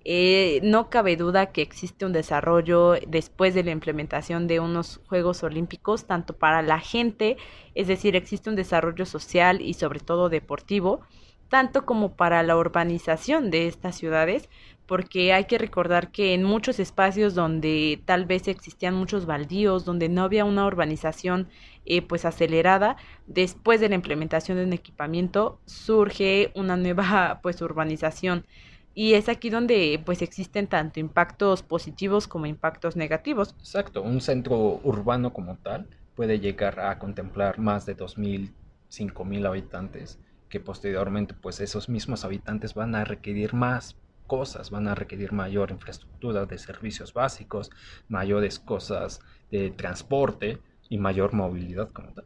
Eh, 0.04 0.60
no 0.64 0.90
cabe 0.90 1.16
duda 1.16 1.52
que 1.54 1.62
existe 1.62 2.06
un 2.06 2.12
desarrollo 2.12 2.96
después 3.08 3.54
de 3.54 3.64
la 3.64 3.72
implementación 3.72 4.48
de 4.48 4.60
unos 4.60 5.00
Juegos 5.08 5.44
Olímpicos, 5.44 6.06
tanto 6.06 6.36
para 6.36 6.62
la 6.62 6.80
gente, 6.80 7.38
es 7.76 7.88
decir, 7.88 8.16
existe 8.18 8.50
un 8.50 8.58
desarrollo 8.58 9.06
social 9.06 9.62
y 9.62 9.76
sobre 9.76 10.02
todo 10.02 10.28
deportivo, 10.28 11.02
tanto 11.48 11.86
como 11.86 12.16
para 12.18 12.44
la 12.44 12.58
urbanización 12.58 13.50
de 13.50 13.68
estas 13.68 13.96
ciudades, 13.96 14.50
porque 14.86 15.34
hay 15.34 15.46
que 15.46 15.58
recordar 15.58 16.12
que 16.12 16.34
en 16.34 16.44
muchos 16.44 16.80
espacios 16.80 17.36
donde 17.36 18.02
tal 18.06 18.26
vez 18.26 18.48
existían 18.48 18.96
muchos 18.96 19.26
baldíos, 19.26 19.86
donde 19.86 20.10
no 20.10 20.24
había 20.24 20.46
una 20.46 20.66
urbanización 20.66 21.48
eh, 21.86 22.02
pues 22.02 22.26
acelerada, 22.26 22.98
después 23.28 23.80
de 23.80 23.90
la 23.90 23.96
implementación 23.96 24.58
de 24.58 24.66
un 24.66 24.74
equipamiento 24.74 25.60
surge 25.66 26.52
una 26.56 26.76
nueva 26.78 27.40
pues 27.42 27.62
urbanización 27.62 28.46
y 28.96 29.14
es 29.14 29.28
aquí 29.30 29.50
donde 29.50 30.02
pues 30.06 30.22
existen 30.22 30.68
tanto 30.68 31.00
impactos 31.00 31.64
positivos 31.64 32.28
como 32.28 32.46
impactos 32.46 32.96
negativos. 32.96 33.56
Exacto, 33.60 34.02
un 34.02 34.22
centro 34.22 34.80
urbano 34.84 35.34
como 35.34 35.58
tal 35.58 35.88
puede 36.16 36.40
llegar 36.40 36.80
a 36.80 37.00
contemplar 37.00 37.58
más 37.58 37.86
de 37.86 37.98
2.000, 37.98 38.52
5.000 38.92 39.48
habitantes 39.48 40.20
que 40.48 40.60
posteriormente 40.60 41.34
pues 41.34 41.60
esos 41.60 41.90
mismos 41.90 42.24
habitantes 42.24 42.76
van 42.76 42.94
a 42.94 43.04
requerir 43.04 43.56
más 43.56 43.96
cosas, 44.38 44.72
van 44.72 44.88
a 44.88 44.96
requerir 44.96 45.32
mayor 45.32 45.70
infraestructura 45.70 46.46
de 46.48 46.58
servicios 46.58 47.14
básicos, 47.14 47.70
mayores 48.08 48.58
cosas 48.58 49.20
de 49.52 49.70
transporte 49.70 50.58
y 50.90 50.98
mayor 50.98 51.34
movilidad 51.34 51.92
como 51.92 52.10
tal. 52.14 52.26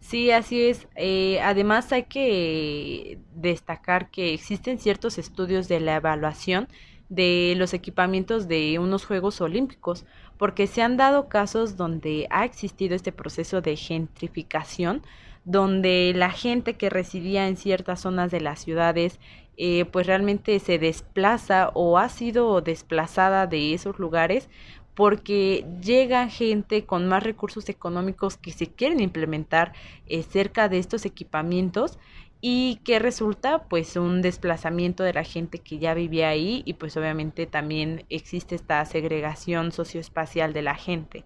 Sí, 0.00 0.30
así 0.30 0.66
es. 0.70 0.86
Eh, 0.96 1.40
además 1.40 1.92
hay 1.92 2.04
que 2.04 3.18
destacar 3.34 4.10
que 4.10 4.34
existen 4.34 4.78
ciertos 4.78 5.16
estudios 5.16 5.66
de 5.66 5.80
la 5.80 5.96
evaluación 5.96 6.68
de 7.08 7.54
los 7.56 7.72
equipamientos 7.72 8.48
de 8.48 8.78
unos 8.78 9.06
Juegos 9.06 9.40
Olímpicos, 9.40 10.04
porque 10.36 10.66
se 10.66 10.82
han 10.82 10.98
dado 10.98 11.28
casos 11.28 11.76
donde 11.76 12.26
ha 12.30 12.44
existido 12.44 12.94
este 12.94 13.12
proceso 13.12 13.62
de 13.62 13.76
gentrificación, 13.76 15.02
donde 15.46 16.12
la 16.14 16.30
gente 16.30 16.74
que 16.74 16.90
residía 16.90 17.46
en 17.48 17.56
ciertas 17.56 18.00
zonas 18.00 18.32
de 18.32 18.40
las 18.40 18.60
ciudades 18.60 19.20
eh, 19.56 19.86
pues 19.86 20.06
realmente 20.06 20.58
se 20.58 20.78
desplaza 20.78 21.70
o 21.72 21.98
ha 21.98 22.08
sido 22.10 22.60
desplazada 22.60 23.46
de 23.46 23.72
esos 23.72 23.98
lugares 23.98 24.50
porque 24.94 25.64
llega 25.80 26.28
gente 26.28 26.84
con 26.84 27.06
más 27.06 27.22
recursos 27.22 27.68
económicos 27.68 28.36
que 28.36 28.50
se 28.50 28.66
quieren 28.66 28.98
implementar 28.98 29.72
eh, 30.08 30.22
cerca 30.24 30.68
de 30.68 30.78
estos 30.78 31.06
equipamientos 31.06 31.98
y 32.40 32.80
que 32.84 32.98
resulta 32.98 33.68
pues 33.68 33.96
un 33.96 34.22
desplazamiento 34.22 35.04
de 35.04 35.12
la 35.12 35.24
gente 35.24 35.58
que 35.58 35.78
ya 35.78 35.94
vivía 35.94 36.28
ahí 36.28 36.62
y 36.66 36.74
pues 36.74 36.96
obviamente 36.96 37.46
también 37.46 38.04
existe 38.10 38.56
esta 38.56 38.84
segregación 38.84 39.70
socioespacial 39.70 40.52
de 40.52 40.62
la 40.62 40.74
gente 40.74 41.24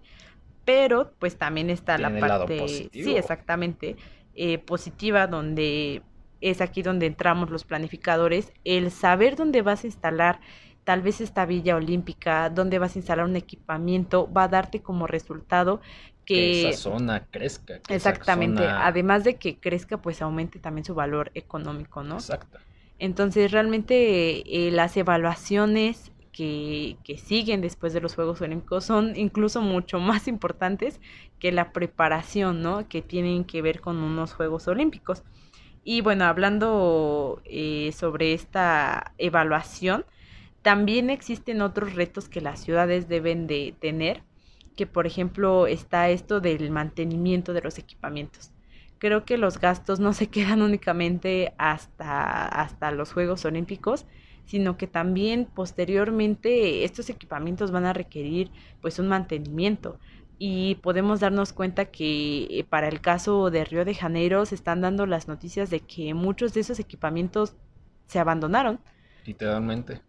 pero 0.65 1.13
pues 1.19 1.37
también 1.37 1.69
está 1.69 1.97
la 1.97 2.17
parte 2.19 2.89
sí 2.91 3.15
exactamente 3.15 3.95
eh, 4.33 4.57
positiva 4.59 5.27
donde 5.27 6.03
es 6.41 6.61
aquí 6.61 6.81
donde 6.81 7.05
entramos 7.05 7.49
los 7.49 7.63
planificadores, 7.63 8.51
el 8.63 8.91
saber 8.91 9.35
dónde 9.35 9.61
vas 9.61 9.83
a 9.83 9.87
instalar 9.87 10.39
tal 10.83 11.01
vez 11.01 11.21
esta 11.21 11.45
villa 11.45 11.75
olímpica, 11.75 12.49
dónde 12.49 12.79
vas 12.79 12.95
a 12.95 12.99
instalar 12.99 13.25
un 13.25 13.35
equipamiento, 13.35 14.31
va 14.31 14.43
a 14.43 14.47
darte 14.47 14.81
como 14.81 15.05
resultado 15.05 15.79
que, 16.25 16.69
esa 16.69 16.81
zona 16.81 17.25
crezca. 17.29 17.79
exactamente, 17.89 18.63
además 18.65 19.23
de 19.23 19.35
que 19.35 19.57
crezca, 19.57 20.01
pues 20.01 20.21
aumente 20.21 20.59
también 20.59 20.85
su 20.85 20.95
valor 20.95 21.31
económico, 21.35 22.03
¿no? 22.03 22.15
Exacto. 22.15 22.57
Entonces, 22.97 23.51
realmente 23.51 24.67
eh, 24.67 24.71
las 24.71 24.95
evaluaciones 24.97 26.11
que, 26.31 26.97
siguen 27.23 27.61
después 27.61 27.93
de 27.93 28.01
los 28.01 28.15
Juegos 28.15 28.41
Olímpicos 28.41 28.85
son 28.85 29.15
incluso 29.15 29.61
mucho 29.61 29.99
más 29.99 30.27
importantes 30.27 30.99
que 31.39 31.51
la 31.51 31.71
preparación, 31.73 32.61
¿no? 32.61 32.87
Que 32.87 33.01
tienen 33.01 33.43
que 33.43 33.61
ver 33.61 33.81
con 33.81 33.97
unos 33.97 34.33
Juegos 34.33 34.67
Olímpicos. 34.67 35.23
Y 35.83 36.01
bueno, 36.01 36.25
hablando 36.25 37.41
eh, 37.45 37.91
sobre 37.93 38.33
esta 38.33 39.13
evaluación, 39.17 40.05
también 40.61 41.09
existen 41.09 41.61
otros 41.61 41.95
retos 41.95 42.29
que 42.29 42.41
las 42.41 42.59
ciudades 42.59 43.07
deben 43.07 43.47
de 43.47 43.73
tener, 43.79 44.23
que 44.75 44.85
por 44.85 45.07
ejemplo 45.07 45.67
está 45.67 46.09
esto 46.09 46.39
del 46.39 46.69
mantenimiento 46.69 47.53
de 47.53 47.61
los 47.61 47.79
equipamientos. 47.79 48.51
Creo 48.99 49.25
que 49.25 49.37
los 49.37 49.59
gastos 49.59 49.99
no 49.99 50.13
se 50.13 50.27
quedan 50.29 50.61
únicamente 50.61 51.53
hasta, 51.57 52.45
hasta 52.47 52.91
los 52.91 53.11
Juegos 53.13 53.43
Olímpicos, 53.45 54.05
sino 54.45 54.77
que 54.77 54.87
también 54.87 55.45
posteriormente 55.45 56.83
estos 56.83 57.09
equipamientos 57.09 57.71
van 57.71 57.85
a 57.85 57.93
requerir 57.93 58.51
pues 58.81 58.99
un 58.99 59.07
mantenimiento 59.07 59.99
y 60.43 60.73
podemos 60.81 61.19
darnos 61.19 61.53
cuenta 61.53 61.85
que 61.85 62.47
eh, 62.49 62.63
para 62.67 62.87
el 62.87 62.99
caso 62.99 63.51
de 63.51 63.63
Río 63.63 63.85
de 63.85 63.93
Janeiro 63.93 64.43
se 64.47 64.55
están 64.55 64.81
dando 64.81 65.05
las 65.05 65.27
noticias 65.27 65.69
de 65.69 65.81
que 65.81 66.15
muchos 66.15 66.55
de 66.55 66.61
esos 66.61 66.79
equipamientos 66.79 67.53
se 68.07 68.17
abandonaron. 68.17 68.79
Literalmente. 69.23 70.01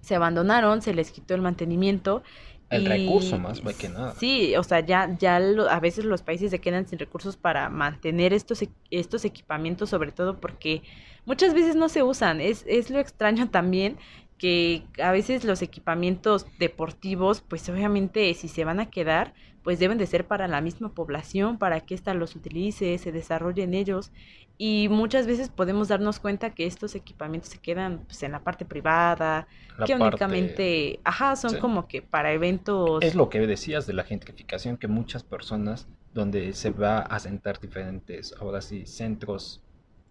se 0.00 0.14
abandonaron, 0.14 0.80
se 0.80 0.94
les 0.94 1.10
quitó 1.10 1.34
el 1.34 1.42
mantenimiento. 1.42 2.22
El 2.70 2.86
recurso 2.86 3.38
más 3.38 3.60
que 3.60 3.88
nada. 3.88 4.14
Sí, 4.18 4.54
o 4.56 4.62
sea, 4.62 4.80
ya, 4.80 5.16
ya 5.18 5.36
a 5.36 5.80
veces 5.80 6.04
los 6.04 6.22
países 6.22 6.50
se 6.50 6.60
quedan 6.60 6.86
sin 6.86 6.98
recursos 6.98 7.36
para 7.36 7.68
mantener 7.68 8.32
estos, 8.32 8.64
estos 8.90 9.24
equipamientos, 9.24 9.90
sobre 9.90 10.12
todo 10.12 10.40
porque 10.40 10.82
muchas 11.26 11.52
veces 11.52 11.74
no 11.74 11.88
se 11.88 12.02
usan. 12.04 12.40
Es, 12.40 12.64
es 12.68 12.90
lo 12.90 13.00
extraño 13.00 13.50
también 13.50 13.98
que 14.40 14.84
a 15.02 15.12
veces 15.12 15.44
los 15.44 15.60
equipamientos 15.60 16.46
deportivos, 16.58 17.42
pues 17.42 17.68
obviamente 17.68 18.32
si 18.32 18.48
se 18.48 18.64
van 18.64 18.80
a 18.80 18.88
quedar, 18.88 19.34
pues 19.62 19.78
deben 19.78 19.98
de 19.98 20.06
ser 20.06 20.26
para 20.26 20.48
la 20.48 20.62
misma 20.62 20.94
población, 20.94 21.58
para 21.58 21.80
que 21.80 21.94
ésta 21.94 22.14
los 22.14 22.34
utilice, 22.34 22.96
se 22.96 23.12
desarrolle 23.12 23.64
en 23.64 23.74
ellos. 23.74 24.12
Y 24.56 24.88
muchas 24.88 25.26
veces 25.26 25.50
podemos 25.50 25.88
darnos 25.88 26.20
cuenta 26.20 26.54
que 26.54 26.64
estos 26.64 26.94
equipamientos 26.94 27.50
se 27.50 27.58
quedan 27.58 28.04
pues, 28.06 28.22
en 28.22 28.32
la 28.32 28.40
parte 28.40 28.64
privada, 28.64 29.46
que 29.84 29.94
únicamente, 29.94 31.00
ajá, 31.04 31.36
son 31.36 31.58
como 31.58 31.86
que 31.86 32.00
para 32.00 32.32
eventos. 32.32 33.04
Es 33.04 33.14
lo 33.14 33.28
que 33.28 33.46
decías 33.46 33.86
de 33.86 33.92
la 33.92 34.04
gentrificación, 34.04 34.78
que 34.78 34.88
muchas 34.88 35.22
personas 35.22 35.86
donde 36.14 36.54
se 36.54 36.70
va 36.70 37.00
a 37.00 37.18
sentar 37.18 37.60
diferentes, 37.60 38.34
ahora 38.40 38.62
sí, 38.62 38.86
centros 38.86 39.62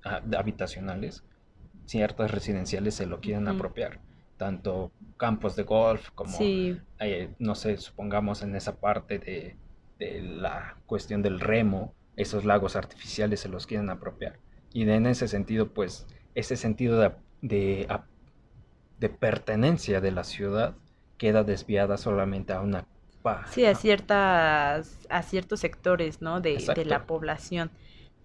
ah, 0.03 0.21
habitacionales, 0.37 1.23
ciertas 1.85 2.29
residenciales 2.29 2.93
se 2.93 3.07
lo 3.07 3.21
quieren 3.21 3.47
apropiar 3.47 3.99
tanto 4.39 4.91
campos 5.17 5.55
de 5.55 5.63
golf 5.63 6.09
como, 6.15 6.35
eh, 6.39 7.29
no 7.37 7.53
sé, 7.53 7.77
supongamos 7.77 8.41
en 8.41 8.55
esa 8.55 8.77
parte 8.77 9.19
de, 9.19 9.57
la 9.99 10.77
cuestión 10.87 11.21
del 11.21 11.41
remo, 11.41 11.93
esos 12.15 12.45
lagos 12.45 12.77
artificiales 12.77 13.41
se 13.41 13.49
los 13.49 13.67
quieren 13.67 13.89
apropiar. 13.89 14.39
Y 14.71 14.89
en 14.89 15.05
ese 15.05 15.27
sentido, 15.27 15.73
pues, 15.73 16.07
ese 16.35 16.55
sentido 16.55 16.99
de, 17.41 17.85
de, 18.99 19.09
pertenencia 19.09 19.99
de 19.99 20.11
la 20.11 20.23
ciudad 20.23 20.75
queda 21.17 21.43
desviada 21.43 21.97
solamente 21.97 22.53
a 22.53 22.61
una... 22.61 22.87
Sí, 23.51 23.65
a, 23.65 23.75
ciertas, 23.75 24.99
a 25.09 25.21
ciertos 25.21 25.59
sectores, 25.59 26.21
¿no? 26.21 26.39
De, 26.39 26.55
de 26.73 26.85
la 26.85 27.05
población. 27.05 27.69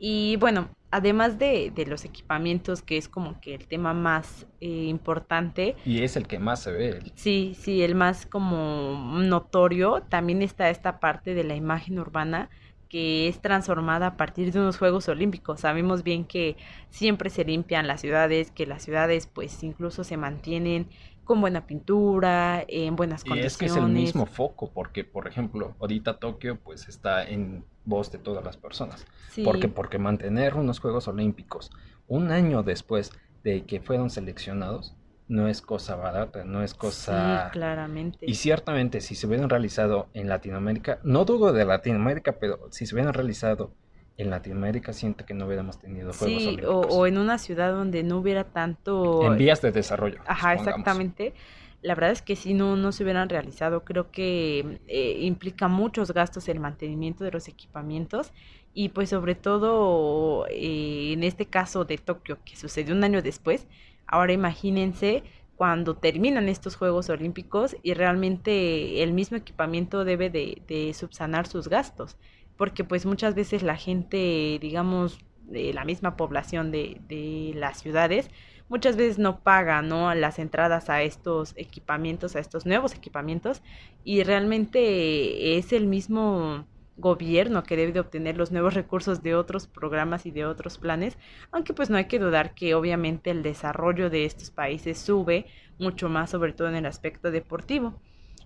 Y 0.06 0.36
bueno, 0.36 0.68
además 0.90 1.38
de, 1.38 1.72
de, 1.74 1.86
los 1.86 2.04
equipamientos, 2.04 2.82
que 2.82 2.98
es 2.98 3.08
como 3.08 3.40
que 3.40 3.54
el 3.54 3.66
tema 3.66 3.94
más 3.94 4.46
eh, 4.60 4.68
importante. 4.68 5.76
Y 5.86 6.02
es 6.02 6.14
el 6.16 6.26
que 6.26 6.38
más 6.38 6.62
se 6.62 6.72
ve. 6.72 6.98
Sí, 7.14 7.56
sí, 7.58 7.82
el 7.82 7.94
más 7.94 8.26
como 8.26 9.22
notorio. 9.22 10.02
También 10.02 10.42
está 10.42 10.68
esta 10.68 11.00
parte 11.00 11.32
de 11.32 11.44
la 11.44 11.54
imagen 11.54 11.98
urbana 11.98 12.50
que 12.90 13.28
es 13.28 13.40
transformada 13.40 14.08
a 14.08 14.16
partir 14.18 14.52
de 14.52 14.60
unos 14.60 14.76
Juegos 14.76 15.08
Olímpicos. 15.08 15.60
Sabemos 15.60 16.02
bien 16.02 16.26
que 16.26 16.58
siempre 16.90 17.30
se 17.30 17.46
limpian 17.46 17.86
las 17.86 18.02
ciudades, 18.02 18.50
que 18.50 18.66
las 18.66 18.82
ciudades 18.82 19.26
pues 19.26 19.62
incluso 19.62 20.04
se 20.04 20.18
mantienen 20.18 20.86
con 21.24 21.40
buena 21.40 21.66
pintura, 21.66 22.64
en 22.68 22.96
buenas 22.96 23.24
condiciones. 23.24 23.44
Y 23.44 23.46
es 23.46 23.56
que 23.58 23.66
es 23.66 23.76
el 23.76 23.90
mismo 23.90 24.26
foco, 24.26 24.70
porque 24.72 25.04
por 25.04 25.26
ejemplo, 25.26 25.74
ahorita 25.80 26.18
Tokio 26.18 26.58
pues 26.60 26.88
está 26.88 27.26
en 27.26 27.64
voz 27.84 28.12
de 28.12 28.18
todas 28.18 28.44
las 28.44 28.56
personas. 28.56 29.06
Porque 29.44 29.68
porque 29.68 29.98
mantener 29.98 30.54
unos 30.54 30.78
Juegos 30.78 31.08
Olímpicos 31.08 31.70
un 32.06 32.30
año 32.30 32.62
después 32.62 33.12
de 33.42 33.64
que 33.64 33.80
fueron 33.80 34.10
seleccionados 34.10 34.94
no 35.26 35.48
es 35.48 35.62
cosa 35.62 35.96
barata, 35.96 36.44
no 36.44 36.62
es 36.62 36.74
cosa... 36.74 37.46
Sí, 37.46 37.52
claramente. 37.52 38.18
Y 38.20 38.34
ciertamente 38.34 39.00
si 39.00 39.14
se 39.14 39.26
hubieran 39.26 39.48
realizado 39.48 40.08
en 40.12 40.28
Latinoamérica, 40.28 41.00
no 41.02 41.24
dudo 41.24 41.52
de 41.52 41.64
Latinoamérica, 41.64 42.38
pero 42.38 42.68
si 42.70 42.86
se 42.86 42.94
hubieran 42.94 43.14
realizado 43.14 43.72
en 44.16 44.30
Latinoamérica 44.30 44.92
siento 44.92 45.26
que 45.26 45.34
no 45.34 45.46
hubiéramos 45.46 45.78
tenido 45.78 46.12
Juegos 46.12 46.42
sí, 46.42 46.58
O, 46.66 46.80
o, 46.80 47.06
en 47.06 47.18
una 47.18 47.38
ciudad 47.38 47.72
donde 47.72 48.02
no 48.02 48.18
hubiera 48.18 48.44
tanto... 48.44 49.24
En 49.26 49.36
vías 49.36 49.60
de 49.60 49.72
desarrollo. 49.72 50.20
Ajá, 50.26 50.54
exactamente. 50.54 51.34
La 51.82 51.94
verdad 51.94 52.12
es 52.12 52.22
que 52.22 52.36
si 52.36 52.54
no, 52.54 52.76
no 52.76 52.92
se 52.92 53.02
hubieran 53.02 53.28
realizado. 53.28 53.84
Creo 53.84 54.10
que 54.10 54.80
eh, 54.86 55.18
implica 55.20 55.68
muchos 55.68 56.12
gastos 56.12 56.48
el 56.48 56.60
mantenimiento 56.60 57.24
de 57.24 57.32
los 57.32 57.48
equipamientos 57.48 58.32
y 58.72 58.90
pues 58.90 59.10
sobre 59.10 59.34
todo 59.34 60.46
eh, 60.48 61.12
en 61.12 61.24
este 61.24 61.46
caso 61.46 61.84
de 61.84 61.98
Tokio, 61.98 62.38
que 62.44 62.56
sucedió 62.56 62.94
un 62.94 63.02
año 63.02 63.20
después. 63.20 63.66
Ahora 64.06 64.32
imagínense 64.32 65.24
cuando 65.56 65.96
terminan 65.96 66.48
estos 66.48 66.76
Juegos 66.76 67.10
Olímpicos 67.10 67.76
y 67.82 67.94
realmente 67.94 69.02
el 69.02 69.12
mismo 69.12 69.36
equipamiento 69.36 70.04
debe 70.04 70.30
de, 70.30 70.62
de 70.68 70.94
subsanar 70.94 71.46
sus 71.46 71.68
gastos 71.68 72.16
porque 72.56 72.84
pues 72.84 73.06
muchas 73.06 73.34
veces 73.34 73.62
la 73.62 73.76
gente, 73.76 74.58
digamos, 74.60 75.18
de 75.42 75.72
la 75.74 75.84
misma 75.84 76.16
población 76.16 76.70
de, 76.70 77.00
de 77.08 77.52
las 77.54 77.80
ciudades, 77.80 78.30
muchas 78.68 78.96
veces 78.96 79.18
no 79.18 79.40
paga 79.40 79.82
¿no? 79.82 80.14
las 80.14 80.38
entradas 80.38 80.88
a 80.90 81.02
estos 81.02 81.52
equipamientos, 81.56 82.36
a 82.36 82.40
estos 82.40 82.66
nuevos 82.66 82.94
equipamientos, 82.94 83.62
y 84.04 84.22
realmente 84.22 85.58
es 85.58 85.72
el 85.72 85.86
mismo 85.86 86.66
gobierno 86.96 87.64
que 87.64 87.76
debe 87.76 87.92
de 87.92 88.00
obtener 88.00 88.36
los 88.36 88.52
nuevos 88.52 88.74
recursos 88.74 89.22
de 89.22 89.34
otros 89.34 89.66
programas 89.66 90.26
y 90.26 90.30
de 90.30 90.46
otros 90.46 90.78
planes, 90.78 91.18
aunque 91.50 91.74
pues 91.74 91.90
no 91.90 91.96
hay 91.96 92.06
que 92.06 92.18
dudar 92.20 92.54
que 92.54 92.74
obviamente 92.74 93.30
el 93.30 93.42
desarrollo 93.42 94.10
de 94.10 94.24
estos 94.24 94.50
países 94.50 94.98
sube 94.98 95.46
mucho 95.78 96.08
más, 96.08 96.30
sobre 96.30 96.52
todo 96.52 96.68
en 96.68 96.76
el 96.76 96.86
aspecto 96.86 97.30
deportivo. 97.30 98.00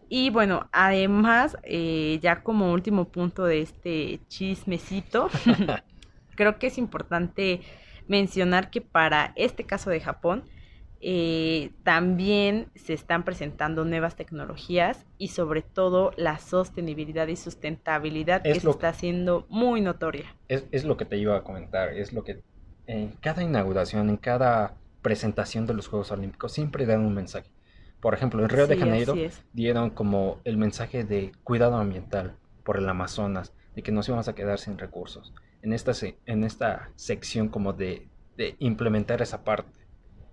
Y 0.09 0.31
bueno, 0.31 0.69
además, 0.73 1.57
eh, 1.65 2.19
ya 2.23 2.43
como 2.43 2.73
último 2.73 3.07
punto 3.07 3.45
de 3.45 3.61
este 3.61 4.21
chismecito, 4.29 5.29
creo 6.35 6.59
que 6.59 6.69
es 6.69 6.79
importante 6.79 7.61
mencionar 8.07 8.71
que 8.71 8.81
para 8.81 9.33
este 9.37 9.65
caso 9.65 9.91
de 9.91 10.01
Japón, 10.01 10.45
eh, 11.01 11.71
también 11.85 12.67
se 12.75 12.93
están 12.93 13.25
presentando 13.25 13.85
nuevas 13.85 14.17
tecnologías 14.17 15.07
y 15.17 15.29
sobre 15.29 15.63
todo 15.63 16.13
la 16.17 16.39
sostenibilidad 16.39 17.29
y 17.29 17.37
sustentabilidad 17.37 18.43
que 18.43 18.59
se 18.59 18.69
está 18.69 18.89
haciendo 18.89 19.47
muy 19.49 19.81
notoria. 19.81 20.35
Es, 20.49 20.65
es, 20.73 20.85
lo 20.85 20.97
que 20.97 21.05
te 21.05 21.17
iba 21.17 21.37
a 21.37 21.45
comentar, 21.45 21.91
es 21.91 22.13
lo 22.13 22.25
que 22.25 22.43
en 22.89 23.11
cada 23.21 23.45
inauguración, 23.45 24.09
en 24.09 24.17
cada 24.17 24.75
presentación 25.03 25.67
de 25.67 25.75
los 25.75 25.87
Juegos 25.87 26.11
Olímpicos 26.11 26.53
siempre 26.53 26.85
dan 26.85 27.01
un 27.01 27.15
mensaje. 27.15 27.49
Por 28.01 28.15
ejemplo, 28.15 28.43
en 28.43 28.49
Río 28.49 28.67
de 28.67 28.77
Janeiro 28.77 29.15
dieron 29.53 29.91
como 29.91 30.41
el 30.45 30.57
mensaje 30.57 31.05
de 31.05 31.33
cuidado 31.43 31.77
ambiental 31.77 32.37
por 32.65 32.77
el 32.77 32.89
Amazonas, 32.89 33.53
de 33.75 33.83
que 33.83 33.93
nos 33.93 34.09
íbamos 34.09 34.29
a 34.29 34.35
quedar 34.35 34.59
sin 34.59 34.79
recursos. 34.79 35.33
En 35.63 35.73
esta, 35.73 35.93
en 36.27 36.45
esta 36.45 36.91
sección 36.95 37.49
como 37.49 37.73
de, 37.73 38.09
de 38.37 38.55
implementar 38.61 39.21
esa 39.23 39.43
parte. 39.43 39.87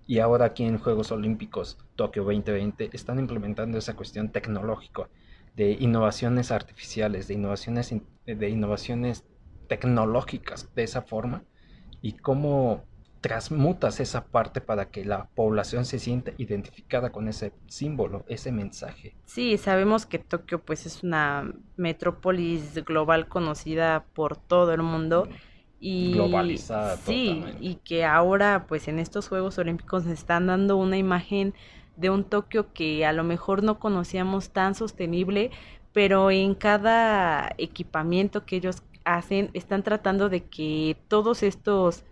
Y 0.05 0.19
ahora 0.19 0.45
aquí 0.45 0.63
en 0.63 0.77
Juegos 0.77 1.11
Olímpicos 1.11 1.79
Tokio 1.95 2.23
2020 2.23 2.91
están 2.93 3.17
implementando 3.17 3.79
esa 3.79 3.95
cuestión 3.95 4.29
tecnológica 4.29 5.09
de 5.55 5.71
innovaciones 5.71 6.51
artificiales, 6.51 7.27
de 7.27 7.33
innovaciones, 7.33 7.95
de 8.25 8.49
innovaciones 8.49 9.25
tecnológicas 9.67 10.73
de 10.75 10.83
esa 10.83 11.01
forma 11.01 11.43
y 12.01 12.13
cómo 12.13 12.83
transmutas 13.25 13.99
esa 13.99 14.23
parte 14.23 14.61
para 14.61 14.91
que 14.91 15.03
la 15.03 15.25
población 15.33 15.85
se 15.85 15.97
sienta 15.97 16.33
identificada 16.37 17.11
con 17.11 17.27
ese 17.27 17.53
símbolo, 17.65 18.23
ese 18.27 18.51
mensaje. 18.51 19.15
Sí, 19.25 19.57
sabemos 19.57 20.05
que 20.05 20.19
Tokio 20.19 20.61
pues 20.61 20.85
es 20.85 21.01
una 21.01 21.51
metrópolis 21.75 22.75
global 22.85 23.27
conocida 23.27 24.05
por 24.13 24.37
todo 24.37 24.75
el 24.75 24.83
mundo 24.83 25.27
y 25.79 26.13
globalizada 26.13 26.97
sí 26.97 27.43
y 27.59 27.75
que 27.83 28.05
ahora 28.05 28.67
pues 28.67 28.87
en 28.87 28.99
estos 28.99 29.27
Juegos 29.27 29.57
Olímpicos 29.57 30.05
nos 30.05 30.13
están 30.13 30.45
dando 30.45 30.77
una 30.77 30.97
imagen 30.97 31.55
de 31.97 32.11
un 32.11 32.25
Tokio 32.25 32.73
que 32.73 33.07
a 33.07 33.11
lo 33.11 33.23
mejor 33.23 33.63
no 33.63 33.79
conocíamos 33.79 34.51
tan 34.51 34.75
sostenible, 34.75 35.49
pero 35.93 36.29
en 36.29 36.53
cada 36.53 37.55
equipamiento 37.57 38.45
que 38.45 38.57
ellos 38.57 38.83
hacen 39.03 39.49
están 39.53 39.81
tratando 39.81 40.29
de 40.29 40.43
que 40.43 40.95
todos 41.07 41.41
estos 41.41 42.03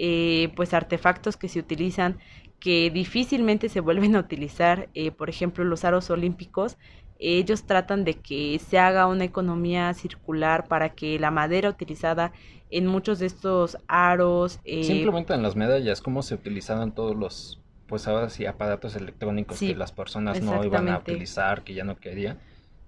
eh, 0.00 0.52
pues 0.54 0.74
artefactos 0.74 1.36
que 1.36 1.48
se 1.48 1.58
utilizan 1.58 2.18
que 2.60 2.90
difícilmente 2.90 3.68
se 3.68 3.80
vuelven 3.80 4.14
a 4.16 4.20
utilizar, 4.20 4.88
eh, 4.94 5.10
por 5.10 5.28
ejemplo 5.28 5.64
los 5.64 5.84
aros 5.84 6.08
olímpicos, 6.10 6.76
ellos 7.18 7.64
tratan 7.64 8.04
de 8.04 8.14
que 8.14 8.60
se 8.60 8.78
haga 8.78 9.08
una 9.08 9.24
economía 9.24 9.92
circular 9.94 10.68
para 10.68 10.90
que 10.90 11.18
la 11.18 11.32
madera 11.32 11.68
utilizada 11.68 12.32
en 12.70 12.86
muchos 12.86 13.18
de 13.18 13.26
estos 13.26 13.76
aros... 13.88 14.60
Eh, 14.64 14.84
Simplemente 14.84 15.34
en 15.34 15.42
las 15.42 15.56
medallas, 15.56 16.00
cómo 16.00 16.22
se 16.22 16.34
utilizaban 16.34 16.94
todos 16.94 17.16
los, 17.16 17.60
pues 17.88 18.06
ahora 18.06 18.28
sí, 18.28 18.46
aparatos 18.46 18.94
electrónicos 18.94 19.58
que 19.58 19.74
las 19.74 19.90
personas 19.90 20.40
no 20.40 20.64
iban 20.64 20.88
a 20.88 20.98
utilizar, 20.98 21.64
que 21.64 21.74
ya 21.74 21.82
no 21.82 21.96
querían 21.96 22.38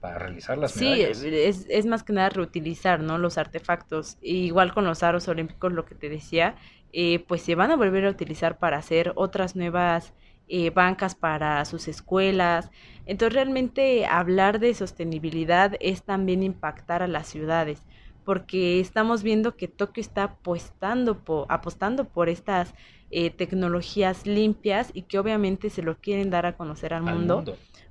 para 0.00 0.18
realizar 0.18 0.56
las 0.58 0.76
medallas. 0.76 1.18
Sí, 1.18 1.28
es, 1.28 1.66
es 1.68 1.86
más 1.86 2.02
que 2.02 2.12
nada 2.12 2.30
reutilizar, 2.30 3.00
¿no? 3.00 3.18
Los 3.18 3.36
artefactos. 3.36 4.16
igual 4.22 4.72
con 4.72 4.84
los 4.84 5.02
aros 5.02 5.28
olímpicos, 5.28 5.72
lo 5.72 5.84
que 5.84 5.94
te 5.94 6.08
decía, 6.08 6.54
eh, 6.92 7.24
pues 7.26 7.42
se 7.42 7.54
van 7.54 7.70
a 7.70 7.76
volver 7.76 8.06
a 8.06 8.10
utilizar 8.10 8.58
para 8.58 8.78
hacer 8.78 9.12
otras 9.16 9.56
nuevas 9.56 10.12
eh, 10.48 10.70
bancas 10.70 11.14
para 11.14 11.64
sus 11.64 11.86
escuelas. 11.86 12.70
Entonces 13.06 13.34
realmente 13.34 14.06
hablar 14.06 14.58
de 14.58 14.74
sostenibilidad 14.74 15.76
es 15.78 16.02
también 16.02 16.42
impactar 16.42 17.02
a 17.02 17.06
las 17.06 17.28
ciudades, 17.28 17.86
porque 18.24 18.80
estamos 18.80 19.22
viendo 19.22 19.56
que 19.56 19.68
Tokio 19.68 20.00
está 20.00 20.24
apostando 20.24 21.22
por, 21.22 21.46
apostando 21.48 22.08
por 22.08 22.28
estas 22.28 22.74
eh, 23.10 23.30
tecnologías 23.30 24.26
limpias 24.26 24.90
y 24.92 25.02
que 25.02 25.18
obviamente 25.18 25.70
se 25.70 25.82
lo 25.82 25.98
quieren 25.98 26.30
dar 26.30 26.46
a 26.46 26.56
conocer 26.56 26.94
al, 26.94 27.02
mundo, 27.02 27.44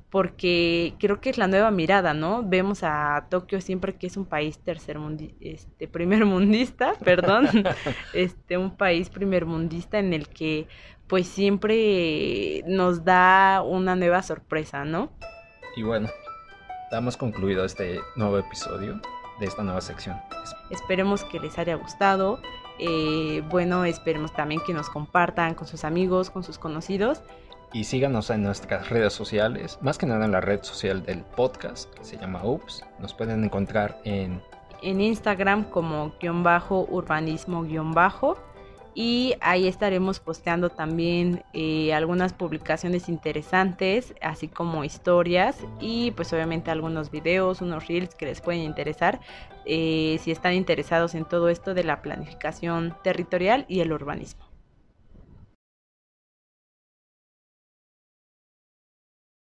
porque 0.10 0.95
creo 1.00 1.22
que 1.22 1.30
es 1.30 1.38
la 1.38 1.48
nueva 1.48 1.72
mirada, 1.72 2.13
¿no? 2.13 2.43
Vemos 2.43 2.80
a 2.84 3.28
Tokio 3.30 3.62
siempre 3.62 3.95
que 3.95 4.08
es 4.08 4.17
un 4.17 4.26
país 4.26 4.58
tercermundi 4.60 5.36
este 5.39 5.88
primermundista, 5.88 6.93
perdón, 7.04 7.48
este 8.13 8.58
un 8.58 8.76
país 8.76 9.10
primermundista 9.10 10.00
en 10.00 10.13
el 10.13 10.28
que 10.28 10.67
pues 11.08 11.28
siempre 11.28 12.63
nos 12.67 13.04
da 13.04 13.63
una 13.63 13.95
nueva 13.95 14.22
sorpresa, 14.22 14.86
¿no? 14.86 15.10
Y 15.76 15.84
bueno, 15.84 16.08
damos 16.91 17.17
concluido 17.17 17.65
este 17.65 18.00
nuevo 18.15 18.38
episodio 18.38 19.00
de 19.39 19.45
esta 19.45 19.63
nueva 19.63 19.82
sección. 19.82 20.17
Esperemos 20.69 21.24
que 21.24 21.39
les 21.39 21.58
haya 21.58 21.76
gustado. 21.76 22.39
Eh, 22.78 23.43
bueno, 23.50 23.86
esperemos 23.86 24.34
también 24.34 24.62
que 24.65 24.74
nos 24.74 24.89
compartan 24.89 25.56
con 25.56 25.67
sus 25.67 25.84
amigos, 25.84 26.30
con 26.30 26.43
sus 26.43 26.58
conocidos. 26.60 27.22
Y 27.71 27.84
síganos 27.84 28.29
en 28.29 28.43
nuestras 28.43 28.89
redes 28.89 29.13
sociales, 29.13 29.77
más 29.82 29.97
que 29.97 30.08
nada 30.08 30.25
en 30.25 30.32
la 30.32 30.41
red 30.41 30.63
social 30.63 31.03
del 31.03 31.23
podcast, 31.23 31.93
que 31.93 32.03
se 32.03 32.17
llama 32.17 32.43
UPS. 32.43 32.84
Nos 32.99 33.13
pueden 33.13 33.43
encontrar 33.43 33.99
en... 34.05 34.41
En 34.82 35.01
Instagram 35.01 35.65
como 35.65 36.13
guion 36.19 36.41
bajo, 36.41 36.88
urbanismo 36.89 37.63
guion 37.63 37.91
bajo 37.91 38.38
y 38.95 39.36
ahí 39.39 39.67
estaremos 39.67 40.19
posteando 40.19 40.69
también 40.69 41.43
eh, 41.53 41.93
algunas 41.93 42.34
publicaciones 42.34 43.08
interesantes, 43.08 44.15
así 44.21 44.47
como 44.47 44.84
historias 44.84 45.58
y 45.79 46.12
pues 46.12 46.34
obviamente 46.34 46.71
algunos 46.71 47.12
videos, 47.12 47.62
unos 47.62 47.88
reels 47.88 48.15
que 48.15 48.25
les 48.25 48.41
pueden 48.41 48.62
interesar 48.62 49.19
eh, 49.65 50.19
si 50.21 50.32
están 50.32 50.53
interesados 50.53 51.13
en 51.15 51.25
todo 51.25 51.49
esto 51.49 51.73
de 51.73 51.84
la 51.84 52.01
planificación 52.01 52.95
territorial 53.03 53.65
y 53.67 53.82
el 53.82 53.93
urbanismo. 53.93 54.48